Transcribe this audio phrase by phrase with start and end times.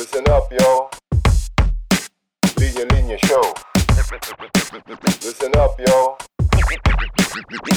[0.00, 0.88] Listen up, yo.
[2.56, 3.52] Linya Linya Show.
[5.20, 6.16] Listen up, yo.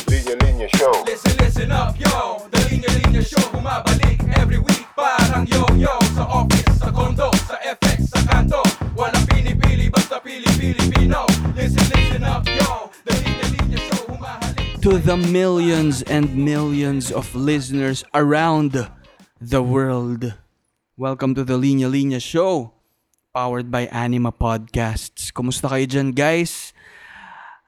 [0.08, 1.04] Linya Linya Show.
[1.04, 6.80] Listen, listen up, yo The Linya Linya Show bumabalik every week Parang yo-yo Sa office,
[6.80, 8.64] sa condo, sa FX, sa kanto
[8.96, 11.28] Walang pinipili, basta pili-Pilipino
[11.60, 17.36] Listen, listen up, yo The Linya Linya Show humahalik to the millions and millions of
[17.36, 18.88] listeners around
[19.44, 20.40] the world.
[20.94, 22.70] Welcome to the Linya Linya Show,
[23.34, 25.34] powered by Anima Podcasts.
[25.34, 26.70] Kumusta kayo dyan, guys?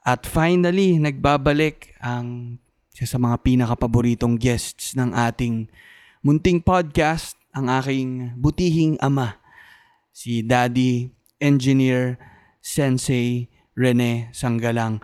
[0.06, 2.62] At finally, nagbabalik ang
[2.94, 5.66] isa sa mga pinakapaboritong guests ng ating
[6.22, 9.42] munting podcast, ang aking butihing ama,
[10.14, 11.10] si Daddy
[11.42, 12.22] Engineer
[12.62, 15.02] Sensei Rene Sanggalang.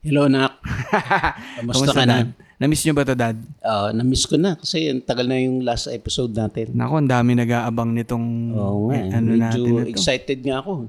[0.00, 0.56] Hello, nak.
[1.60, 2.24] Kamusta ka na?
[2.24, 2.45] Dad?
[2.56, 3.36] Na-miss nyo ba to, Dad?
[3.60, 6.72] Ah, na-miss ko na kasi ang tagal na yung last episode natin.
[6.72, 10.88] Nako, ang dami nag-aabang nitong Oo nga, eh, ano medyo natin excited nga ako.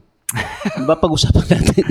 [0.72, 1.84] ano ba pag-usapan natin?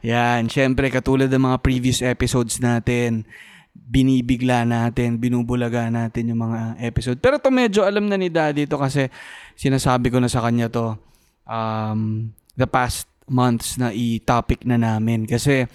[0.00, 3.28] Yan, syempre katulad ng mga previous episodes natin,
[3.76, 7.20] binibigla natin, binubulaga natin yung mga episode.
[7.20, 9.12] Pero to medyo alam na ni Daddy to kasi
[9.52, 10.96] sinasabi ko na sa kanya to
[11.44, 15.28] um, the past months na i-topic na namin.
[15.28, 15.68] Kasi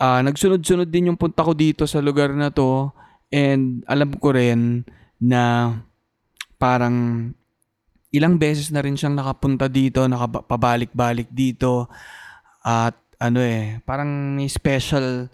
[0.00, 2.88] ah, nagsunod-sunod din yung punta ko dito sa lugar na to
[3.28, 4.82] and alam ko rin
[5.20, 5.76] na
[6.56, 7.28] parang
[8.10, 11.86] ilang beses na rin siyang nakapunta dito, nakapabalik-balik dito
[12.64, 15.28] at ano eh, parang may special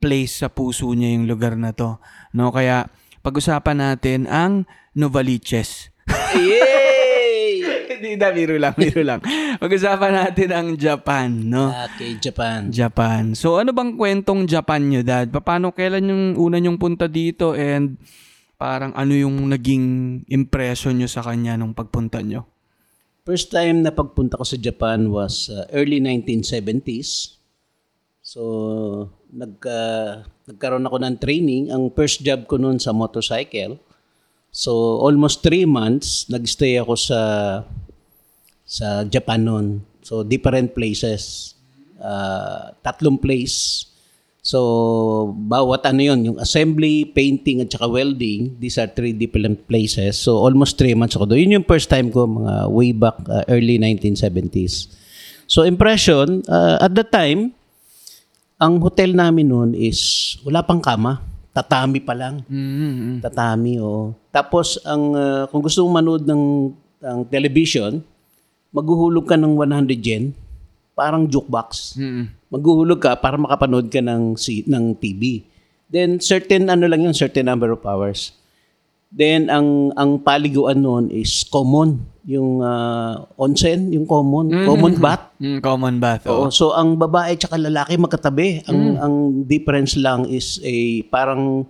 [0.00, 2.00] place sa puso niya yung lugar na to.
[2.32, 2.88] No, kaya
[3.20, 4.64] pag-usapan natin ang
[4.96, 5.92] Novaliches.
[6.32, 6.85] Yay!
[7.96, 9.24] Hindi na, biro lang, biro lang.
[9.56, 11.72] Pag-usapan natin ang Japan, no?
[11.72, 12.68] Okay, Japan.
[12.68, 13.32] Japan.
[13.32, 15.32] So ano bang kwentong Japan nyo, Dad?
[15.32, 17.96] Paano, kailan yung una nyong punta dito and
[18.60, 22.44] parang ano yung naging impression nyo sa kanya nung pagpunta nyo?
[23.26, 27.40] First time na pagpunta ko sa Japan was uh, early 1970s.
[28.22, 28.42] So,
[29.34, 29.78] nagka,
[30.46, 31.64] nagkaroon ako ng training.
[31.74, 33.82] Ang first job ko noon sa motorcycle.
[34.54, 37.20] So, almost three months, nagstay ako sa
[38.66, 39.66] sa Japan noon.
[40.02, 41.54] So, different places.
[42.02, 43.86] Uh, tatlong place.
[44.46, 50.18] So, bawat ano yun, yung assembly, painting, at saka welding, these are three different places.
[50.18, 51.46] So, almost three months ako doon.
[51.46, 54.86] Yun yung first time ko, mga way back, uh, early 1970s.
[55.50, 57.54] So, impression, uh, at that time,
[58.62, 61.22] ang hotel namin noon is wala pang kama.
[61.50, 62.46] Tatami pa lang.
[62.46, 63.26] Mm-hmm.
[63.26, 64.14] Tatami, oh.
[64.30, 66.70] Tapos, ang, uh, kung gusto mong manood ng,
[67.02, 67.98] ng television,
[68.76, 70.36] maghuhulog ka ng 100 yen.
[70.92, 71.96] Parang jukebox.
[71.96, 72.52] Mm-hmm.
[72.52, 74.36] Maghuhulog ka para makapanood ka ng,
[74.68, 75.48] ng TV.
[75.88, 78.36] Then, certain ano lang yun, certain number of hours.
[79.08, 82.04] Then, ang, ang paliguan noon is common.
[82.26, 84.50] Yung uh, onsen, yung common.
[84.66, 85.24] Common bath.
[85.36, 86.24] Mm, common bath.
[86.32, 86.48] Oo.
[86.48, 86.50] Oh.
[86.50, 88.64] So ang babae at lalaki magkatabi.
[88.64, 89.14] Ang ang
[89.44, 91.68] difference lang is a parang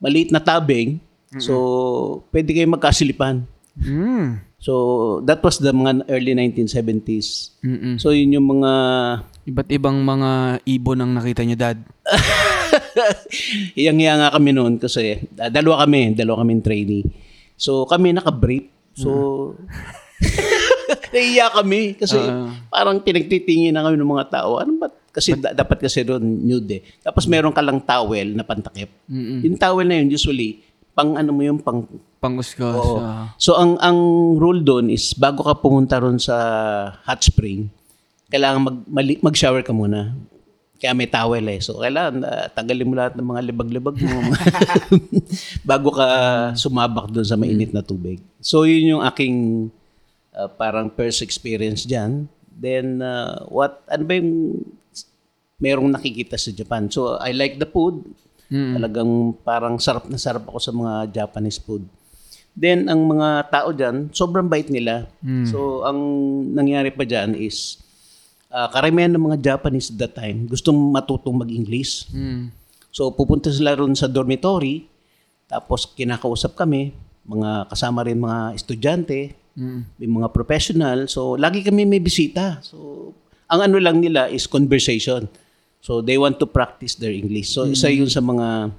[0.00, 0.96] maliit na tabing.
[1.36, 3.44] So pwede kayo magkasilipan.
[3.78, 4.42] Mm.
[4.58, 4.72] So
[5.22, 7.54] that was the mga early 1970s.
[7.62, 7.94] Mm-mm.
[8.02, 8.72] So yun yung mga
[9.48, 11.78] Iba't ibang mga ibon ang nakita nyo, Dad.
[13.78, 17.06] hiyang-hiya nga kami noon kasi ah, dalawa kami, dalawa kaming trainee.
[17.56, 18.68] So kami naka-brief.
[18.98, 19.54] So
[21.12, 22.18] Nahiya kami kasi
[22.68, 24.60] parang pinagtitingin na kami ng mga tao.
[24.60, 24.88] Ano ba?
[25.08, 26.82] Kasi da- dapat kasi doon nude eh.
[27.00, 28.90] Tapos meron ka lang towel na pantakip.
[29.08, 30.60] Yung towel na yun usually
[30.98, 31.86] pang ano mo yung pang
[32.18, 32.74] Panguskos.
[32.74, 32.98] Oo.
[32.98, 33.30] ah.
[33.38, 33.98] So ang ang
[34.34, 36.34] rule doon is bago ka pumunta ron sa
[37.06, 37.70] hot spring,
[38.26, 40.18] kailangan mag mali- mag-shower ka muna.
[40.82, 41.62] Kaya may towel eh.
[41.62, 44.18] So kailangan ah, tanggalin mo lahat ng mga libag-libag mo
[45.70, 46.08] bago ka
[46.58, 48.18] sumabak doon sa mainit na tubig.
[48.42, 49.70] So yun yung aking
[50.34, 52.26] ah, parang first experience diyan.
[52.50, 54.58] Then ah, what ano ba yung
[55.62, 56.90] merong nakikita sa Japan.
[56.90, 58.02] So I like the food.
[58.48, 59.10] Talagang
[59.44, 61.84] parang sarap na sarap ako sa mga Japanese food.
[62.58, 65.06] Then, ang mga tao dyan, sobrang bait nila.
[65.46, 65.98] So, ang
[66.56, 67.78] nangyari pa dyan is,
[68.50, 72.10] ah, karamihan ng mga Japanese at that time, gustong matutong mag-English.
[72.10, 72.50] Mm.
[72.90, 74.90] So, pupunta sila ron sa dormitory,
[75.46, 76.96] tapos kinakausap kami,
[77.28, 79.38] mga kasama rin mga estudyante,
[79.98, 81.10] may mga professional.
[81.10, 82.62] So, lagi kami may bisita.
[82.62, 83.10] So,
[83.50, 85.26] ang ano lang nila is conversation.
[85.78, 87.54] So, they want to practice their English.
[87.54, 88.74] So, isa yun sa mga,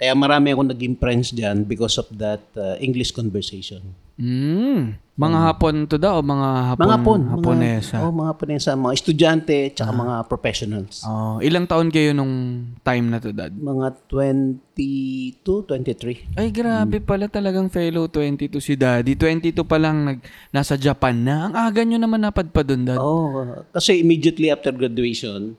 [0.00, 3.80] kaya marami akong naging friends dyan because of that uh, English conversation.
[4.20, 5.00] Mm.
[5.20, 7.20] Mga Hapon to daw o mga Hapon, Mga Hapon.
[7.28, 7.96] Haponesa?
[8.00, 8.70] Mga, oh, mga Haponesa.
[8.72, 11.04] Mga estudyante, tsaka mga professionals.
[11.04, 13.52] Oh, ilang taon kayo nung time na to, Dad?
[13.52, 16.40] Mga 22, 23.
[16.40, 19.12] Ay, grabe pala talagang fellow 22 si Daddy.
[19.12, 20.18] 22 pa lang nag,
[20.52, 21.52] nasa Japan na.
[21.52, 22.96] Ang aga nyo naman napadpa doon, Dad.
[22.96, 25.52] Oh, kasi immediately after graduation,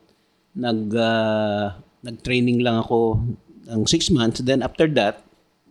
[0.56, 3.22] nag ah, nag-training lang ako
[3.70, 4.42] ng six months.
[4.42, 5.22] Then after that,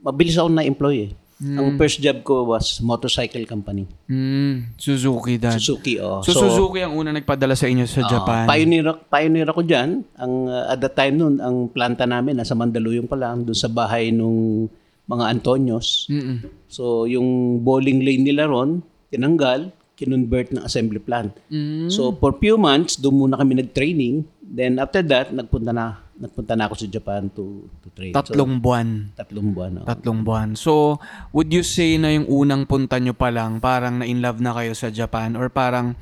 [0.01, 1.13] mabilis ako na-employ eh.
[1.41, 3.89] Ang first job ko was motorcycle company.
[4.13, 5.57] Mm, Suzuki, Dad.
[5.57, 6.21] Suzuki, oh.
[6.21, 8.45] So, Suzuki ang una nagpadala sa inyo sa Japan.
[8.45, 10.05] Pioneer, pioneer ako dyan.
[10.21, 13.73] Ang, uh, at that time noon, ang planta namin nasa Mandaluyong pa lang, doon sa
[13.73, 14.69] bahay nung
[15.09, 16.05] mga Antonios.
[16.13, 16.45] Mm-mm.
[16.69, 21.33] So, yung bowling lane nila ron, tinanggal, kinonvert ng assembly plant.
[21.49, 21.89] Mm.
[21.89, 24.29] So, for few months, doon muna kami nag-training.
[24.51, 28.13] Then, after that, nagpunta na nagpunta na ako sa Japan to, to train.
[28.13, 29.15] Tatlong buwan.
[29.15, 29.73] So, tatlong buwan.
[29.81, 29.87] oh.
[29.87, 30.49] Tatlong buwan.
[30.59, 30.99] So,
[31.33, 34.77] would you say na yung unang punta nyo pa lang, parang na-in love na kayo
[34.77, 35.39] sa Japan?
[35.39, 35.97] Or parang,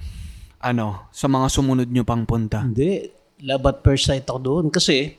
[0.59, 2.67] ano, sa mga sumunod nyo pang punta?
[2.67, 3.07] Hindi.
[3.47, 4.67] Love at first sight ako doon.
[4.75, 5.15] Kasi,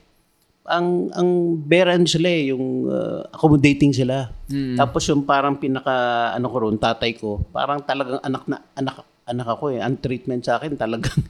[0.70, 4.30] ang ang beran sila eh, yung uh, accommodating sila.
[4.78, 9.48] Tapos yung parang pinaka ano ko ron, tatay ko, parang talagang anak na anak anak
[9.50, 9.82] ako eh.
[9.82, 11.26] Ang treatment sa akin talagang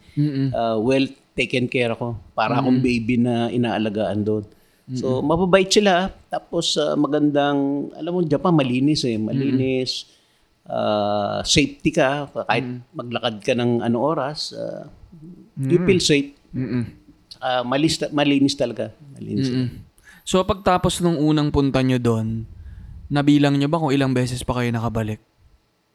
[0.51, 1.07] uh, well
[1.39, 2.19] taken care ako.
[2.35, 4.43] Para akong baby na inaalagaan doon.
[4.91, 6.11] So mababait sila.
[6.27, 10.11] Tapos uh, magandang alam mo Japan malinis eh, malinis.
[10.69, 14.85] Uh, safety ka kahit maglakad ka ng ano oras, uh,
[15.57, 16.35] you feel safe.
[16.53, 16.99] Mm-mm.
[17.39, 18.91] Ah, malis, malinis talaga.
[19.15, 19.47] Malinis.
[20.27, 22.43] So, pagtapos nung unang punta nyo doon,
[23.07, 25.23] nabilang nyo ba kung ilang beses pa kayo nakabalik?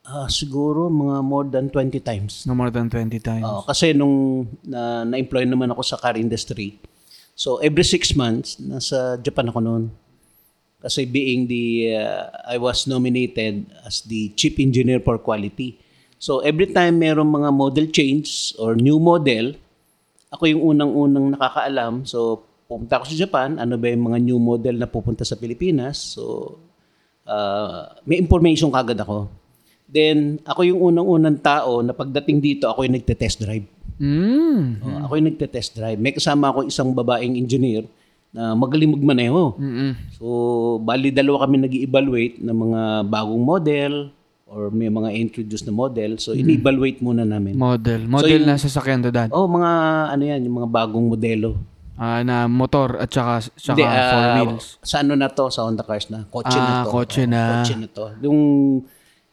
[0.05, 2.45] Ah, siguro mga more than 20 times.
[2.45, 3.41] No more than 20 times.
[3.41, 6.77] Oo, kasi nung na, na-employ naman ako sa car industry,
[7.33, 9.85] so every six months, nasa Japan ako noon.
[10.85, 15.81] Kasi being the, uh, I was nominated as the Chief Engineer for Quality.
[16.21, 19.57] So every time merong mga model change or new model,
[20.29, 22.05] ako yung unang-unang nakakaalam.
[22.05, 25.97] So pupunta ako sa Japan, ano ba yung mga new model na pupunta sa Pilipinas.
[25.97, 26.57] So
[27.25, 29.44] uh, may information kagad ako.
[29.95, 33.63] Then, ako yung unang-unang tao na pagdating dito, ako yung nagte-test drive.
[34.03, 34.83] Mm.
[34.83, 36.03] Oh, ako yung nagte-test drive.
[36.03, 37.87] May kasama ako isang babaeng engineer
[38.35, 39.55] na magaling magmaneho.
[39.55, 39.95] Mm-mm.
[40.19, 40.27] So,
[40.83, 44.11] bali dalawa kami nag evaluate ng mga bagong model
[44.51, 46.19] or may mga introduce na model.
[46.19, 47.55] So, in-evaluate muna namin.
[47.55, 48.03] Model.
[48.11, 49.31] Model na sasakyan to, Dad.
[49.31, 49.71] Oh, mga
[50.11, 51.55] ano yan, yung mga bagong modelo.
[51.95, 54.67] Ah, na motor at saka, saka Hindi, four ah, wheels.
[54.83, 56.27] Sa ano na to, sa Honda Cars na.
[56.27, 56.91] Kotse Ah, na to.
[56.91, 57.43] kotse na.
[57.63, 58.05] Kotse na to.
[58.27, 58.41] Yung,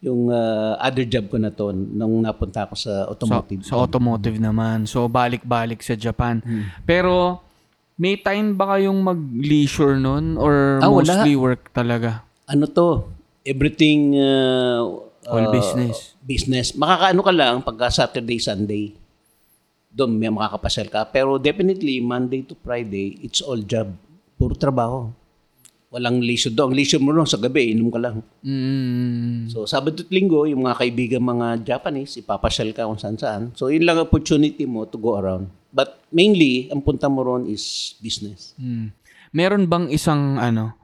[0.01, 3.61] yung ah, other job ko na to, nung napunta ako sa automotive.
[3.61, 4.89] Sa automotive naman.
[4.89, 6.41] So, balik-balik sa Japan.
[6.83, 7.37] Pero,
[7.95, 10.35] may time ba kayong mag-leisure nun?
[10.35, 11.05] Or Ah, wala.
[11.05, 12.25] mostly work talaga?
[12.51, 13.07] ano to,
[13.47, 14.83] everything uh,
[15.23, 16.17] All uh, business.
[16.19, 16.75] Business.
[16.75, 18.91] Makakaano ka lang pagka Saturday, Sunday.
[19.87, 21.07] Doon may makakapasel ka.
[21.07, 23.93] Pero definitely, Monday to Friday, it's all job.
[24.35, 25.13] Puro trabaho.
[25.91, 26.71] Walang leisure doon.
[26.71, 28.23] Ang leisure mo doon sa gabi, inom ka lang.
[28.47, 29.51] Mm.
[29.51, 33.41] So, Sabado at Linggo, yung mga kaibigan mga Japanese, ipapasyal ka kung saan saan.
[33.59, 35.51] So, yun lang opportunity mo to go around.
[35.75, 38.55] But mainly, ang punta mo ron is business.
[38.55, 38.95] Mm.
[39.35, 40.75] Meron bang isang ano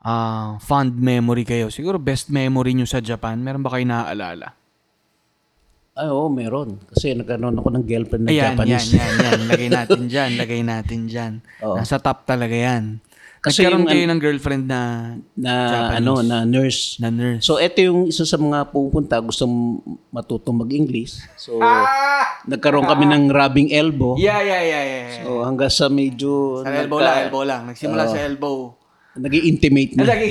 [0.00, 1.68] ah fond memory kayo?
[1.68, 3.40] Siguro best memory nyo sa Japan.
[3.40, 4.56] Meron ba kayo naaalala?
[6.00, 6.80] Ay, oo, meron.
[6.88, 8.88] Kasi nagkaroon ako ng girlfriend na Ayan, Japanese.
[8.88, 9.40] yan, yan, yan.
[9.52, 10.30] Lagay natin dyan.
[10.40, 11.32] Lagay natin dyan.
[11.60, 11.76] Oo.
[11.76, 13.04] Nasa top talaga yan.
[13.40, 14.80] Kasi Nagkaroon yung kayo ng girlfriend na,
[15.32, 15.52] na
[15.96, 17.00] ano na nurse.
[17.00, 17.40] na nurse.
[17.40, 19.48] So ito yung isa sa mga pupunta gusto
[20.12, 21.24] matutong mag-English.
[21.40, 21.56] So
[22.44, 24.20] nagkaroon kami ng rubbing elbow.
[24.20, 25.04] Yeah, yeah, yeah, yeah.
[25.08, 25.24] yeah.
[25.24, 27.62] So hanggang sa medyo Sa elbow lang, elbow lang.
[27.72, 28.76] Nagsimula sa elbow.
[29.16, 30.04] nag-intimate na.
[30.04, 30.30] Lagi.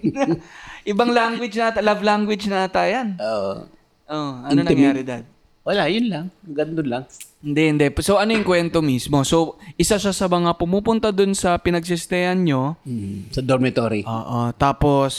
[0.92, 3.16] Ibang language na love language na ata yan.
[3.16, 3.64] Oo.
[4.10, 5.24] Oh, ano nangyari, Dad?
[5.70, 6.26] Wala, yun lang.
[6.42, 7.04] Ganun lang.
[7.40, 7.86] Hindi, hindi.
[8.02, 9.22] So, ano yung kwento mismo?
[9.22, 12.74] So, isa siya sa mga pumupunta dun sa pinagsistayan nyo.
[12.82, 14.02] Hmm, Sa dormitory.
[14.04, 14.50] Oo.
[14.58, 15.12] Tapos,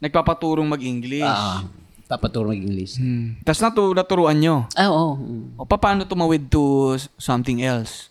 [0.00, 1.22] nagpapaturong mag-English.
[1.22, 1.62] Ah,
[2.10, 2.98] papaturo mag-English.
[2.98, 3.38] Hmm.
[3.44, 4.66] Tapos natu- naturuan nyo.
[4.74, 5.14] Ah, oo.
[5.14, 5.54] Mm.
[5.54, 8.10] O, paano tumawid to something else?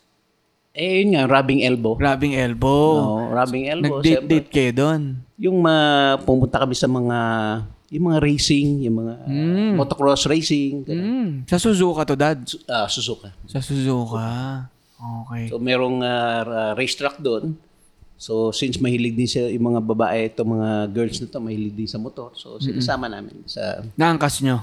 [0.72, 2.00] Eh, yun nga, rubbing elbow.
[2.00, 2.88] Grabbing elbow.
[2.96, 4.00] Oo, rubbing elbow.
[4.00, 5.01] Nag-date-date kayo doon.
[5.36, 5.75] Yung ma
[6.24, 7.17] pumunta kami sa mga
[7.89, 11.05] yung mga racing, yung mga uh, motocross racing, ganun.
[11.05, 11.31] Hmm.
[11.50, 12.38] Sa Suzuka to, Dad.
[12.69, 13.34] Ah, Suzuka.
[13.50, 14.69] Sa Suzuka.
[15.00, 15.50] Okay.
[15.50, 17.58] So merong uh, uh, racetrack doon.
[18.19, 21.89] So since mahilig din siya yung mga babae, ito mga girls na to mahilig din
[21.89, 22.36] sa motor.
[22.36, 24.60] So sinasama namin sa Naangkas nyo.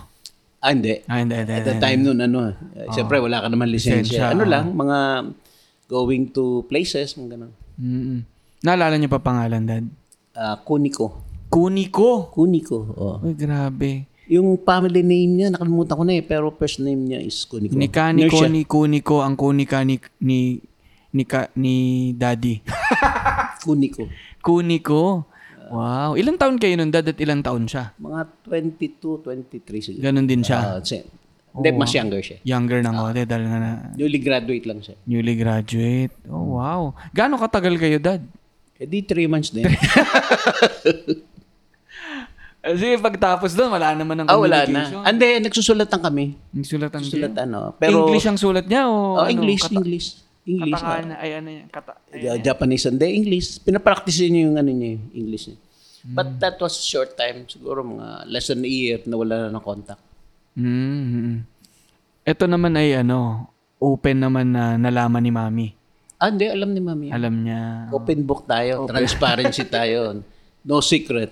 [0.61, 1.01] Ah, hindi.
[1.09, 4.37] Ah, hindi, hindi, At the time noon ano, uh, siyempre wala ka naman Lisensya.
[4.37, 4.51] Ano oh.
[4.51, 4.99] lang, mga
[5.89, 7.53] going to places, mga ganun.
[7.81, 8.21] Mm-mm.
[8.61, 9.85] Naalala nyo pa pangalan, Dad?
[10.37, 11.26] Ah, Kuniko.
[11.57, 12.29] Kuniko.
[12.37, 12.77] Kuniko.
[13.01, 13.17] Oh.
[13.25, 14.05] Uy, grabe.
[14.29, 17.73] Yung family name niya, nakalimutan ko na eh, pero first name niya is Kuniko.
[17.73, 20.61] Ni Kaniko, ni Kuniko, ang kunika ni, ni,
[21.17, 22.61] ni, ka, ni Daddy.
[23.65, 24.05] Kuniko.
[24.45, 25.25] Kuniko.
[25.73, 26.21] Wow.
[26.21, 27.97] Ilang taon kayo nun, dad, at ilang taon siya?
[27.97, 28.21] Mga
[28.53, 30.03] 22, 23 siguro.
[30.05, 30.61] Ganon din siya.
[30.61, 31.09] Ah, si-
[31.57, 32.37] Hindi, mas younger siya.
[32.45, 34.93] Younger ng konti dahil nga na Newly graduate lang siya.
[35.09, 36.13] newly graduate.
[36.29, 36.93] Oh, wow.
[37.17, 38.21] Gaano katagal kayo, dad?
[38.77, 39.65] Eh di 3 months din.
[42.67, 44.99] Kasi pagtapos doon, wala naman ng ah, wala communication.
[44.99, 45.07] na.
[45.07, 46.25] Ande, nagsusulatan kami.
[46.51, 47.13] Nagsulatan kayo.
[47.15, 47.59] Sulat ano.
[47.79, 49.31] Pero, English ang sulat niya o Oh, ano?
[49.31, 50.09] English, Kata- English.
[50.43, 50.75] English.
[50.77, 53.59] Katakana, ay ano yan, kata, ay, Uh, Japanese hindi English.
[53.61, 55.59] Pinapractice niya yung ano niya, yung English niya.
[56.07, 57.47] But that was short time.
[57.47, 60.03] Siguro mga less than a year na wala na ng contact.
[60.55, 61.43] mm
[62.25, 63.47] Ito naman ay ano,
[63.79, 65.69] open naman na nalaman ni Mami.
[66.17, 66.47] Ah, hindi.
[66.47, 67.07] Alam ni Mami.
[67.11, 67.91] Alam niya.
[67.91, 68.83] Open book tayo.
[68.85, 70.19] Transparency tayo.
[70.63, 71.31] No secret.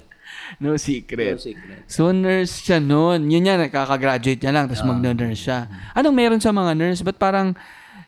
[0.58, 1.40] No No secret.
[1.40, 1.84] secret.
[1.86, 3.26] So, nurse siya noon.
[3.26, 5.66] Yun yan, nakaka-graduate niya lang, tapos mag-nurse siya.
[5.92, 7.00] Anong meron sa mga nurse?
[7.00, 7.56] Ba't parang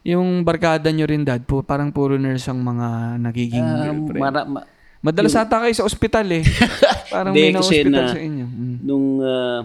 [0.02, 2.88] yung barkada nyo rin, dad, po, parang puro nurse ang mga
[3.18, 4.22] nagiging Um, girlfriend?
[4.22, 4.66] mara, ma-
[5.02, 6.42] Madalas ata kayo sa ospital eh.
[7.14, 8.46] parang may na-hospital na- sa inyo.
[8.46, 8.76] Mm.
[8.82, 9.62] nung ah,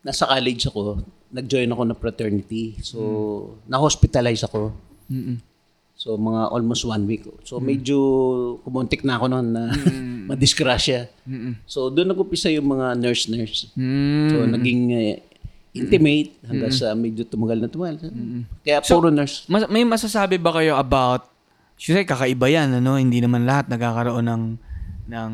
[0.00, 2.78] nasa college ako, nag-join ako ng fraternity.
[2.80, 2.98] So,
[3.66, 4.70] na-hospitalize ako.
[5.06, 5.42] Mm-mm.
[6.00, 7.28] So, mga almost one week.
[7.44, 7.98] So, medyo
[8.64, 9.68] kumuntik na ako noon na
[10.32, 11.12] madisgrasya.
[11.28, 11.60] Mm-mm.
[11.68, 13.68] So, doon nag-upisa yung mga nurse-nurse.
[13.76, 14.28] Mm.
[14.32, 15.20] So, naging eh,
[15.76, 18.00] intimate hanggang sa medyo tumagal na tumagal.
[18.64, 19.44] Kaya puro nurse.
[19.44, 21.28] Mas, may masasabi ba kayo about,
[21.76, 22.96] kasi kakaiba yan, ano?
[22.96, 24.44] Hindi naman lahat nagkakaroon ng,
[25.04, 25.30] ng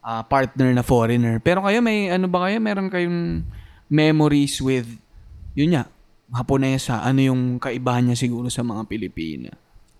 [0.00, 1.44] ah, partner na foreigner.
[1.44, 2.56] Pero kayo, may ano ba kayo?
[2.56, 3.44] Meron kayong
[3.92, 4.88] memories with,
[5.52, 5.92] yun nga,
[6.32, 9.52] Haponesa, ano yung kaibahan niya siguro sa mga Pilipina?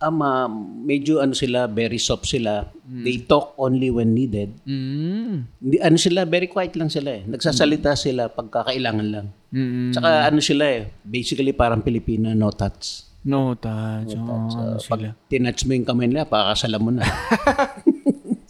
[0.05, 0.53] Ama,
[0.85, 2.69] medyo ano sila, very soft sila.
[2.85, 4.53] They talk only when needed.
[4.69, 5.49] Mm.
[5.65, 7.23] Hindi, ano sila, very quiet lang sila eh.
[7.25, 9.27] Nagsasalita sila pagka kailangan lang.
[9.49, 9.97] Mm.
[9.97, 13.09] Tsaka ano sila eh, basically parang Pilipina, no touch.
[13.25, 14.13] No touch.
[14.13, 14.93] Oo, ano sila.
[14.93, 15.01] Pag
[15.33, 17.09] tinouch mo yung kamay nila, pakakasalam mo na.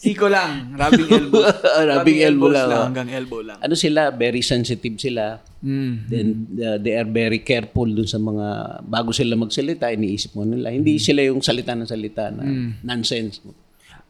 [0.04, 0.76] Siko lang.
[0.76, 1.42] Rubbing elbow.
[1.88, 2.84] Rubbing elbow lang, oh.
[2.92, 3.56] Hanggang elbow lang.
[3.56, 5.40] ano sila, very sensitive sila.
[5.64, 5.94] Mm.
[6.12, 6.26] Then
[6.60, 8.46] uh, they are very careful dun sa mga
[8.84, 10.68] bago sila magsalita, iniisip mo nila.
[10.68, 12.44] Hindi sila yung salita ng salita na
[12.84, 13.40] nonsense.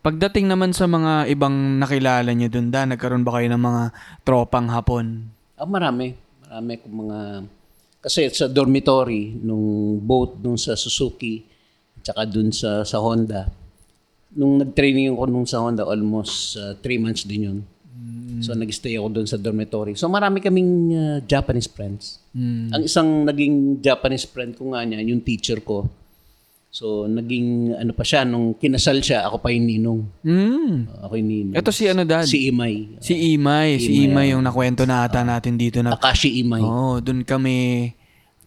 [0.05, 3.83] Pagdating naman sa mga ibang nakilala niyo dun, da, nagkaroon ba kayo ng mga
[4.21, 5.33] tropang hapon?
[5.57, 6.13] Ah, marami.
[6.45, 7.19] Marami kong mga...
[8.05, 11.41] Kasi sa dormitory, nung boat nung sa Suzuki,
[12.05, 13.49] tsaka dun sa, sa Honda,
[14.35, 17.59] nung nag-training ako nung sa Honda, almost uh, three months din yun.
[18.43, 19.95] So nag-stay ako dun sa dormitory.
[19.95, 22.19] So marami kaming uh, Japanese friends.
[22.35, 22.67] Mm.
[22.75, 25.87] Ang isang naging Japanese friend ko nga niya, yung teacher ko.
[26.75, 30.01] So naging ano pa siya, nung kinasal siya, ako pa yung ninong.
[30.27, 30.75] Mm.
[30.91, 31.55] Uh, ako yung ninong.
[31.55, 32.27] Ito si ano, dad?
[32.27, 32.99] Si Imay.
[32.99, 33.79] Si Imay.
[33.79, 36.61] Si Imay yung nakwento na ata natin dito na Takashi Imay.
[36.61, 37.95] Oo, doon kami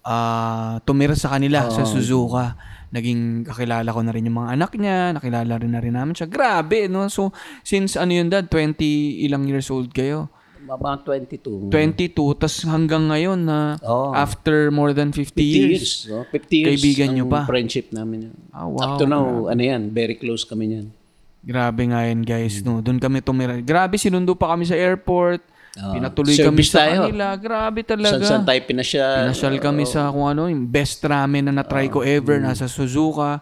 [0.08, 2.60] ah tumira sa kanila sa Suzuka.
[2.88, 6.28] Naging kakilala ko na rin yung mga anak niya, nakilala rin na rin namin siya.
[6.28, 7.12] Grabe, no?
[7.12, 8.80] So, since ano yun dad, 20
[9.28, 10.32] ilang years old kayo?
[10.68, 11.08] Mga
[11.40, 11.72] 22.
[11.72, 14.12] 22, tas hanggang ngayon na Oo.
[14.12, 15.72] after more than 50, 50 years.
[15.72, 15.92] years.
[16.12, 16.28] no?
[16.28, 17.48] 50 years Kaibigan nyo pa.
[17.48, 18.28] friendship namin.
[18.28, 18.36] Yan.
[18.52, 18.80] Ah, wow.
[18.84, 20.92] Up to now, ano yan, very close kami yan.
[21.40, 22.84] Grabe nga yan, guys, no?
[22.84, 23.56] Doon kami tumira.
[23.64, 25.40] Grabe, sinundo pa kami sa airport.
[25.78, 25.94] Oo.
[25.94, 27.06] Pinatuloy kami sa tayo.
[27.06, 27.28] kanila.
[27.38, 28.18] Grabe talaga.
[28.18, 29.30] Saan, saan tayo pinasya?
[29.30, 33.38] Pinasyal kami sa kung ano, yung best ramen na na-try ko ever, nasa Suzuka.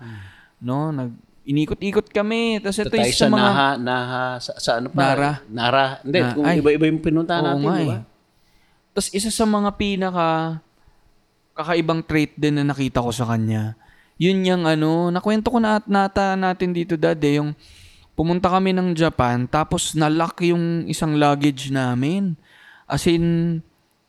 [0.59, 1.15] No, nag
[1.45, 2.57] inikot-ikot kami.
[2.59, 4.97] Tapos ito yung sa, sa mga Naha, Naha, sa, sa ano pa?
[4.97, 5.31] Nara.
[5.47, 5.85] Nara.
[6.01, 6.57] Hindi, Na- kung ay.
[6.59, 7.77] iba-iba yung pinunta natin, di ba?
[7.77, 8.01] eh.
[8.91, 10.27] Tapos isa sa mga pinaka
[11.55, 13.77] kakaibang trait din na nakita ko sa kanya.
[14.17, 17.51] Yun yung ano, nakwento ko na at nata natin dito dati, yung
[18.15, 22.39] pumunta kami ng Japan, tapos nalock yung isang luggage namin.
[22.87, 23.59] As in,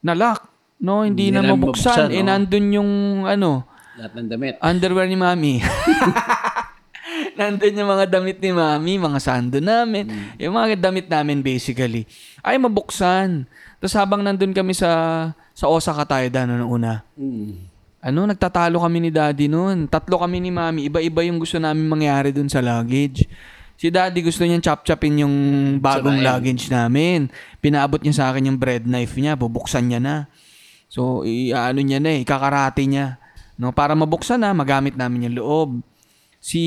[0.00, 0.46] nalock.
[0.76, 2.08] No, hindi, Hindi na mabuksan.
[2.08, 2.28] mabuksan, eh, no?
[2.30, 2.90] nandun yung
[3.24, 3.64] ano,
[3.96, 4.54] Lahat ng damit.
[4.60, 5.54] underwear ni mami.
[7.36, 10.08] Nandun yung mga damit ni mami, mga sando namin.
[10.40, 12.08] Yung mga damit namin basically.
[12.40, 13.44] Ay mabuksan.
[13.76, 17.04] Tapos habang nandun kami sa sa Osaka tayo da noong una.
[17.16, 17.52] Mm.
[18.06, 19.88] Ano, nagtatalo kami ni daddy noon.
[19.88, 20.86] Tatlo kami ni mami.
[20.86, 23.26] Iba-iba yung gusto namin mangyari dun sa luggage.
[23.76, 25.36] Si daddy gusto niyang chop-chopin yung
[25.84, 26.28] bagong Sarayan.
[26.32, 27.28] luggage namin.
[27.60, 29.36] Pinaabot niya sa akin yung bread knife niya.
[29.36, 30.16] Bubuksan niya na.
[30.88, 32.24] So, i-ano niya na eh.
[32.24, 33.20] Kakarate niya.
[33.60, 35.68] No, para mabuksan na, magamit namin yung loob.
[36.40, 36.62] Si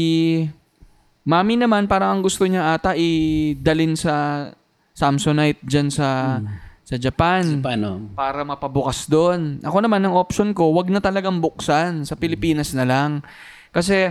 [1.26, 4.50] Mami naman, parang ang gusto niya ata idalin sa
[4.98, 6.42] Samsonite dyan sa
[6.90, 8.10] sa Japan Paano?
[8.18, 9.62] para mapabukas doon.
[9.62, 12.02] Ako naman, ang option ko, wag na talagang buksan.
[12.02, 13.22] Sa Pilipinas na lang.
[13.70, 14.10] Kasi,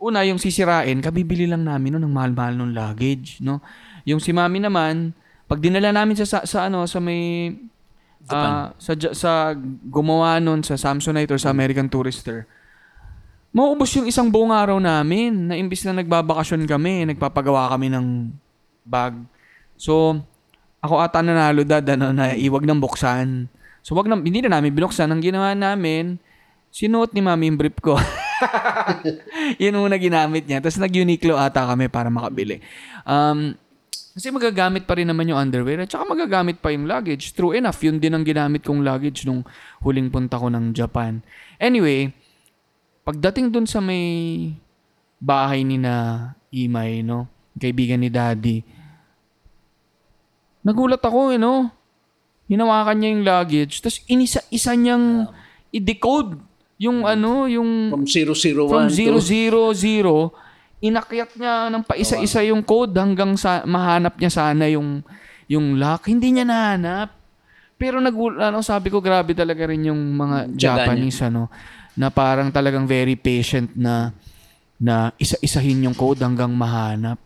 [0.00, 3.38] una, yung sisirain, kabibili lang namin no, ng mahal-mahal ng luggage.
[3.44, 3.60] No?
[4.08, 5.12] Yung si mami naman,
[5.44, 7.52] pag dinala namin sa, sa, sa ano, sa may,
[8.32, 9.52] ah, sa, sa
[9.92, 12.48] gumawa nun sa Samsonite or sa American Tourister,
[13.52, 18.32] mauubos yung isang buong araw namin na imbis na nagbabakasyon kami, nagpapagawa kami ng
[18.88, 19.20] bag.
[19.76, 20.16] So,
[20.80, 23.52] ako ata nanalo dad, ano, na iwag ng buksan.
[23.84, 25.12] So, wag na, hindi na namin binuksan.
[25.12, 26.16] Ang ginawa namin,
[26.72, 28.00] sinuot ni mami yung brief ko.
[29.62, 30.60] Yun muna ginamit niya.
[30.62, 32.60] Tapos nag-Uniqlo ata kami para makabili.
[33.04, 33.56] Um,
[34.10, 37.30] kasi magagamit pa rin naman yung underwear at saka magagamit pa yung luggage.
[37.30, 39.46] True enough, yun din ang ginamit kong luggage nung
[39.86, 41.22] huling punta ko ng Japan.
[41.62, 42.10] Anyway,
[43.06, 44.50] pagdating dun sa may
[45.22, 47.30] bahay ni na Imay, no?
[47.54, 48.66] Kaibigan ni Daddy,
[50.66, 51.70] nagulat ako, eh, no?
[52.50, 55.30] Hinawakan niya yung luggage, tapos inisa-isa niyang
[55.70, 56.49] i-decode
[56.80, 63.36] yung ano, yung From 001 from to 000, inakyat niya ng paisa-isa yung code hanggang
[63.36, 65.04] sa mahanap niya sana yung
[65.44, 66.08] yung lock.
[66.08, 67.12] Hindi niya nahanap.
[67.76, 71.52] Pero nag ano sabi ko grabe talaga rin yung mga Japanese ano
[72.00, 74.16] na parang talagang very patient na
[74.80, 77.20] na isa-isahin yung code hanggang mahanap,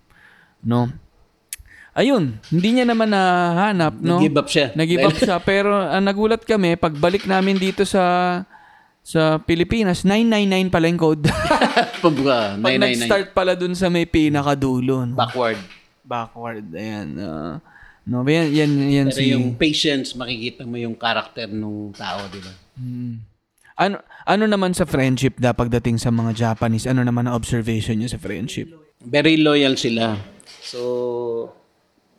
[0.66, 0.90] no?
[1.94, 4.18] Ayun, hindi niya naman nahanap, no?
[4.18, 4.74] Nag-give up siya.
[4.74, 5.38] Nag-give up siya.
[5.38, 8.02] Pero ang nagulat kami, pagbalik namin dito sa
[9.04, 11.28] sa Pilipinas, 999 pala yung code.
[12.00, 12.80] Pagbuka, Pag 999.
[12.80, 15.04] nag-start pala dun sa may pinakadulo.
[15.04, 15.12] No?
[15.12, 15.60] Backward.
[16.00, 16.64] Backward.
[16.72, 17.20] Ayan.
[17.20, 17.60] ah.
[18.08, 19.36] no, yan, yan, yan Pero si...
[19.36, 22.52] yung patience, makikita mo yung character ng tao, di ba?
[23.76, 26.88] Ano, ano naman sa friendship da pagdating sa mga Japanese?
[26.88, 28.72] Ano naman ang observation niyo sa friendship?
[29.04, 30.16] Very loyal sila.
[30.64, 31.52] So,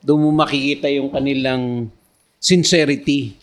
[0.06, 1.90] doon mo makikita yung kanilang
[2.38, 3.34] sincerity.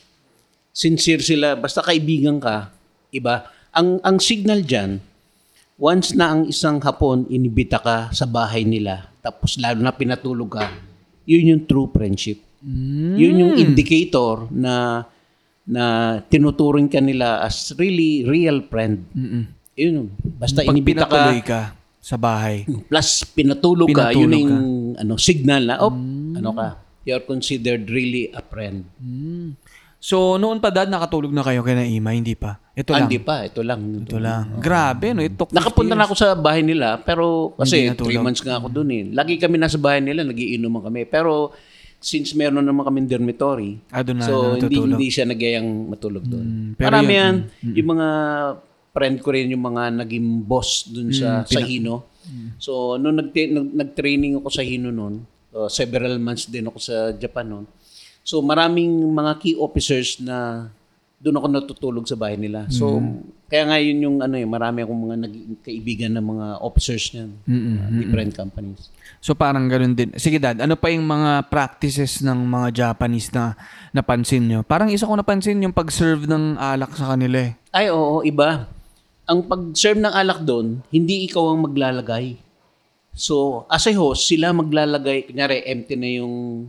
[0.71, 1.59] Sincere sila.
[1.59, 2.71] Basta kaibigan ka,
[3.13, 3.47] iba.
[3.73, 4.99] Ang, ang signal dyan,
[5.77, 10.73] once na ang isang hapon inibita ka sa bahay nila, tapos lalo na pinatulog ka,
[11.29, 12.41] yun yung true friendship.
[13.19, 15.05] Yun yung indicator na
[15.63, 19.07] na tinuturing ka nila as really real friend.
[19.79, 20.11] Yun.
[20.39, 21.61] Basta Pag inibita ka, ka
[22.03, 22.67] sa bahay.
[22.91, 24.39] plus pinatulog, ka, Pinatulog yun ka.
[24.43, 24.55] yung
[24.99, 25.95] ano, signal na, oh,
[26.35, 26.69] ano ka,
[27.07, 28.87] you're considered really a friend.
[30.03, 32.11] So, noon pa dad, nakatulog na kayo kay Naima?
[32.11, 32.59] Hindi pa?
[32.75, 33.07] Ito Ah, lang.
[33.07, 33.81] Hindi pa, ito lang.
[34.03, 34.59] Ito lang.
[34.59, 35.23] Grabe, no?
[35.23, 38.09] It took 50 Nakapunta na ako sa bahay nila, pero kasi Hindi natulog.
[38.11, 39.03] three months nga ako dun eh.
[39.09, 41.07] Lagi kami nasa bahay nila, nagiinuman kami.
[41.07, 41.55] Pero
[41.97, 44.91] since meron naman kami dormitory, Ah, doon na so hindi, natutulog.
[44.91, 46.45] hindi siya nagyayang matulog doon.
[46.45, 47.35] Mm, pero Marami yun- yan.
[47.73, 48.09] Yung mga
[48.91, 52.11] friend ko rin, yung mga naging boss dun Mm, sa, sa Hino.
[52.59, 55.23] So, nung nag, nag, nag-training ako sa Hino noon,
[55.53, 57.67] uh, several months din ako sa Japan noon.
[58.23, 60.71] So, maraming mga key officers na
[61.23, 62.67] doon ako natutulog sa bahay nila.
[62.67, 62.99] So,
[63.47, 67.31] kaya nga yun yung ano eh, marami akong mga naging kaibigan ng mga officers niyan.
[67.47, 68.89] uh, different companies.
[69.23, 70.11] So parang ganun din.
[70.19, 73.55] Sige dad, ano pa yung mga practices ng mga Japanese na
[73.95, 74.65] napansin nyo?
[74.67, 77.53] Parang isa ko napansin yung pag-serve ng alak sa kanila eh.
[77.71, 78.67] Ay, oo, iba.
[79.29, 82.35] Ang pag-serve ng alak doon, hindi ikaw ang maglalagay.
[83.15, 86.67] So, as a host, sila maglalagay, kunyari, empty na yung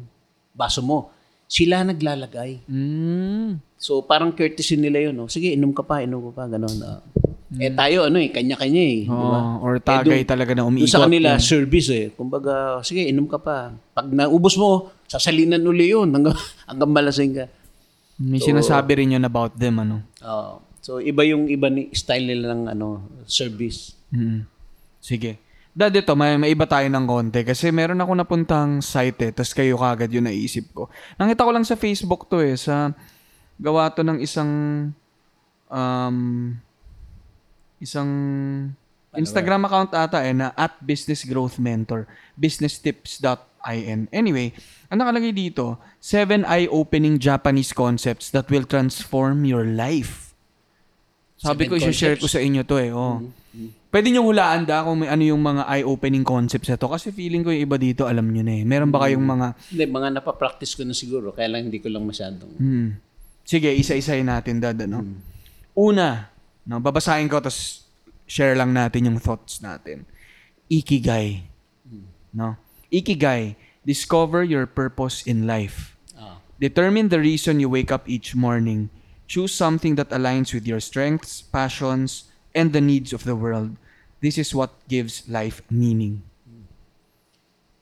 [0.52, 1.10] baso mo.
[1.46, 2.66] Sila naglalagay.
[2.66, 3.62] Mm.
[3.76, 5.16] So, parang courtesy nila yun.
[5.16, 5.28] No?
[5.28, 6.78] Sige, inom ka pa, inom ka pa, gano'n.
[6.82, 7.00] ah.
[7.54, 9.06] Eh, tayo, ano eh, kanya-kanya eh.
[9.06, 10.90] Oh, or Eh, tagay doon- talaga na umiikot.
[10.90, 11.44] sa kanila, Yan.
[11.44, 12.06] service eh.
[12.10, 13.70] Kumbaga, sige, inom ka pa.
[13.94, 16.34] Pag naubos mo, sasalinan uli yun hanggang,
[16.66, 17.46] hanggang malasing ka.
[18.18, 20.02] May sinasabi rin yun about them, ano?
[20.22, 20.64] Oo.
[20.80, 22.88] so, iba yung iba ni style nila ng ano,
[23.24, 23.94] service.
[24.10, 24.50] Mm.
[24.98, 25.43] Sige.
[25.74, 27.42] Dad, ito, may, may iba tayo ng konti.
[27.42, 29.32] Kasi meron ako napuntang site eh.
[29.34, 30.86] Tapos kayo kagad yung naisip ko.
[31.18, 32.54] Nakita ko lang sa Facebook to eh.
[32.54, 32.94] Sa,
[33.58, 34.52] gawa to ng isang,
[35.74, 36.18] um,
[37.82, 38.10] isang
[39.18, 42.06] Instagram account ata eh, na at Business Growth Mentor.
[42.38, 44.14] Businesstips.in.
[44.14, 44.54] Anyway,
[44.94, 50.38] ang nakalagay dito, seven eye-opening Japanese concepts that will transform your life.
[51.38, 52.94] Sabi ko, Seven i-share ko sa inyo to eh.
[52.94, 53.26] Oh.
[53.94, 56.90] Pwede nyo hulaan da kung may ano yung mga eye-opening concepts na to.
[56.90, 58.66] Kasi feeling ko yung iba dito, alam nyo na eh.
[58.66, 59.48] Meron ba kayong mga...
[59.70, 61.30] Hindi, mga napapractice ko na siguro.
[61.30, 62.58] Kaya lang hindi ko lang masyadong.
[62.58, 62.98] Hmm.
[63.46, 64.82] Sige, isa-isahin natin, dad.
[64.90, 65.06] Ano?
[65.78, 66.26] Una,
[66.66, 67.86] no, babasahin ko, tapos
[68.26, 70.10] share lang natin yung thoughts natin.
[70.74, 71.46] Ikigai.
[72.34, 72.58] No?
[72.90, 73.54] Ikigai,
[73.86, 75.94] discover your purpose in life.
[76.18, 76.42] Ah.
[76.58, 78.90] Determine the reason you wake up each morning.
[79.30, 82.26] Choose something that aligns with your strengths, passions,
[82.58, 83.78] and the needs of the world.
[84.24, 86.24] This is what gives life meaning.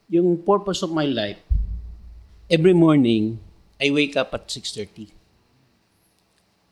[0.09, 1.37] Yung purpose of my life,
[2.49, 3.37] every morning,
[3.77, 5.13] I wake up at 6.30.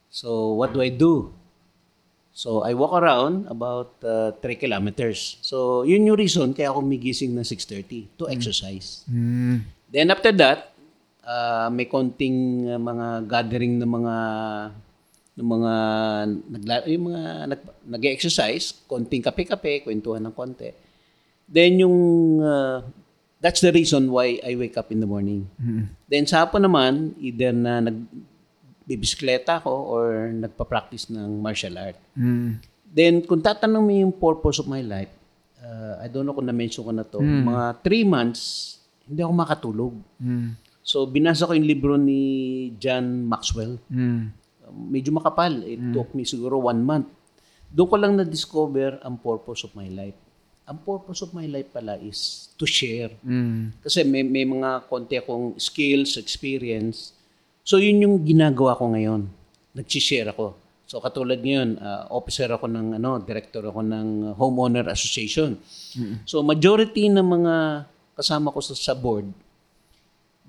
[0.10, 1.30] So, what do I do?
[2.34, 5.38] So, I walk around about uh, 3 kilometers.
[5.46, 9.06] So, yun yung reason kaya ako migising na 6.30 to exercise.
[9.06, 9.70] Mm.
[9.94, 10.74] Then after that,
[11.30, 14.16] Ah, may konting ah, mga gathering ng mga
[15.40, 15.74] ng mga
[16.52, 17.24] nagla, yung mga
[17.56, 20.76] nag, nag-exercise, konting kape-kape, kwentuhan ng konti.
[21.48, 21.98] Then yung
[22.44, 22.84] ah,
[23.40, 25.48] that's the reason why I wake up in the morning.
[26.12, 27.98] Then sa hapon naman, either na nag
[28.90, 31.94] bibisikleta ako or nagpa-practice ng martial art.
[32.18, 32.58] Mm.
[32.90, 35.14] Then, kung tatanong mo yung purpose of my life,
[35.62, 38.42] uh, I don't know kung na-mention ko na to, mga three months,
[39.06, 39.94] hindi ako makatulog.
[40.18, 40.58] Mm.
[40.82, 43.78] So, binasa ko yung libro ni John Maxwell.
[43.94, 44.34] Mm.
[44.72, 45.66] Medyo makapal.
[45.66, 47.10] It took me siguro one month.
[47.70, 50.18] Doon ko lang na-discover ang purpose of my life.
[50.66, 53.14] Ang purpose of my life pala is to share.
[53.26, 53.74] Mm.
[53.82, 57.14] Kasi may, may mga konti akong skills, experience.
[57.66, 59.30] So, yun yung ginagawa ko ngayon.
[59.78, 60.58] Nag-share ako.
[60.90, 65.62] So, katulad ngayon, ah, officer ako ng, ano, director ako ng Homeowner Association.
[66.26, 67.86] So, majority ng mga
[68.18, 69.30] kasama ko sa, sa board,